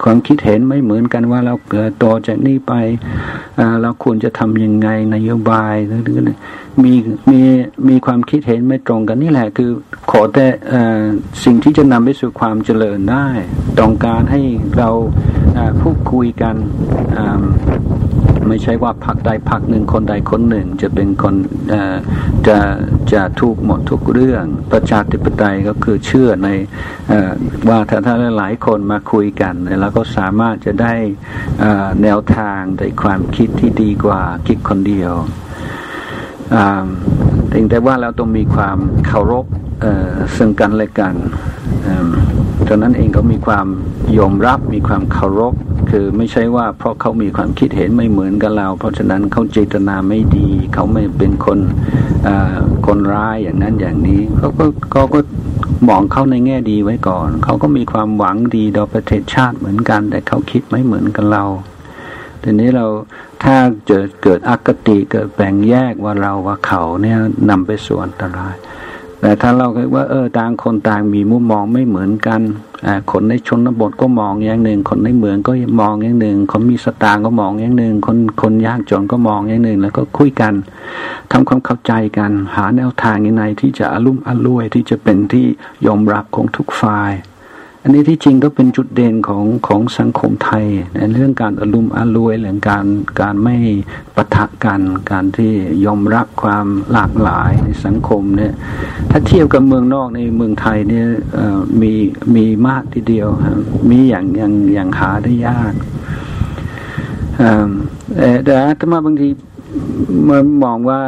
[0.03, 2.73] ความคิดเห็นไม่เหมือนกันว่าเราเกิดต่อจากนี้ไป
[3.81, 5.75] เราควรจะทำยังไงนโยบาย
[6.83, 6.93] มี
[7.31, 7.41] มี
[7.89, 9.71] มีความคิดเห็นไม่ตรงกันนี่แหละคือ
[10.11, 10.47] ขอแต่
[11.43, 13.27] สิ่งที่จะนำไปสู่ความเจริญได้
[13.79, 14.41] ต้องการให้
[14.77, 14.89] เรา
[15.81, 16.55] พูดคุยกัน
[18.49, 21.35] ไม่ใช่ว่าพักใดพักหนึ่งคนใดคนหนึ่ง จะเป็นคน
[22.47, 22.57] จะ
[23.13, 26.49] จะถูกหมดทุกเรื่อง ประชาธิปไตยก็คือเชื่อใน
[27.69, 30.93] ว่าถ้าถ้าหลายคนมาคุยกัน แล้วก็สามารถจะได้
[32.03, 35.13] แนวทางในความคิดที่ดีกว่าคิดคนเดียว
[37.69, 38.77] แต่ว่าเราต้องมีความ
[39.07, 39.45] เคารพ
[40.35, 41.13] ซึ่งกันและกัน
[42.67, 43.67] ตอนนั้นเองก็มีความ
[44.17, 45.53] ยอมรับมีความเคารพ
[45.95, 51.59] คือไม่ใช่ว่าเพราะเขามีความคิดเห็นไม่เหมือนกับเรา เพราะฉะนั้นเขาเจตนาไม่ดี เขาไม่เป็นคน
[52.87, 55.19] คนร้ายอย่างนั้นอย่างนี้เขาก็เขาก็
[55.87, 61.43] มองเขาในแง่ดีไว้ก่อน เขาก็มีความหวังดีต่อประเทศชาติเหมือนกัน แต่เขาคิดไม่เหมือนกับเรา
[62.43, 62.85] ทีนี้เรา
[63.43, 63.55] ถ้า
[63.87, 67.17] เกิดเกิดอคติเกิดแบ่งแยกว่าเราว่าเขาเนี่ย
[67.49, 68.55] นำไปสู่อันตราย
[69.19, 72.41] แต่ถ้าเราคิดว่าเออต่างคนต่างมีมุมมองไม่เหมือนกัน
[73.11, 80.53] คนในชนบทก็มองอย่างหนึ่ง คนในเมืองก็มองอย่างหนึ่ง คนมีสตางก็มองอย่างหนึ่ง คนคนยากจนก็มองอย่างหนึ่ง แล้วก็คุยกัน
[81.31, 85.45] ทำความเข้าใจกัน หาแนวทางยังไงที่จะอารมณ์อรวยที่จะเป็นที่
[85.85, 87.11] ยอมรับของทุกฝ่าย
[87.85, 90.65] อันนี้ที่จริงก็เป็นจุดเด่นของของสังคมไทย
[90.95, 92.85] ในเรื่องการอารมณ์อรวยเรื่องการ
[93.21, 93.55] การไม่
[94.15, 94.81] ปะทะกัน
[95.11, 95.53] การที่
[95.85, 98.53] ยอมรับความหลากหลายในสังคมเนี่ย
[99.09, 101.07] ถ้าเทียบกับเมืองนอกในเมืองไทยเนี่ย
[101.81, 101.93] มี
[102.35, 103.27] มีมากทีเดียว
[103.89, 105.73] มีอย่างอย่างอย่างหาได้ยาก
[108.45, 109.29] แต่ถ้ามาบางที
[110.29, 110.99] มามองว่า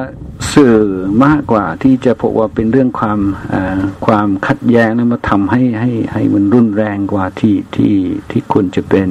[0.55, 0.77] สื่อ
[1.25, 3.19] มากกว่าที่จะพบว่าเป็นเรื่องความ
[4.05, 7.93] ความขัดแย้งนั้นมาทำให้ให้ให้มันรุนแรงกว่าที่ที่
[8.29, 9.09] ที่ควรจะเป็น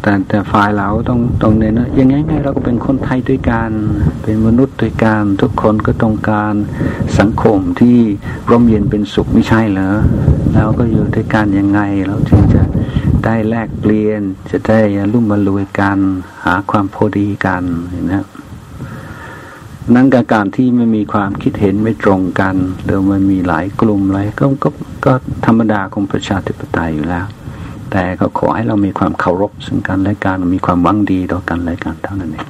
[0.00, 3.70] แต่แต่ฝ่ายเราต้องต้องเน้นนะยังไงไงเราก็เป็นคนไทยด้วยกัน
[4.22, 6.54] เป็นมนุษย์ด้วยกันทุกคนก็ต้องการ
[7.18, 7.98] สังคมที่
[8.50, 9.90] ร่มเย็นเป็นสุขไม่ใช่เหรอ
[10.54, 12.62] เราก็อยู่ด้วยกันยังไงเราจึงจะ
[13.24, 14.80] ได้แลกเปลี่ยนจะได้
[15.12, 15.98] รุ่มมารวยกัน
[16.44, 17.62] หาความพอดีกัน
[18.12, 18.24] นะ
[19.92, 22.54] นั้นกับการที่ไม่มีความคิดเห็นไม่ตรงกัน
[22.84, 24.70] หรือมันมีหลายกลุ่มอะไรก็ก็
[25.04, 25.12] ก็
[25.46, 27.26] ธรรมดาของประชาธิปไตยอยู่แล้ว
[27.90, 32.48] แต่ก็ขอให้เรามีความเคารพซึ่งกันและกันมีความหวังดีต่อกันและกันเท่านั้นเอง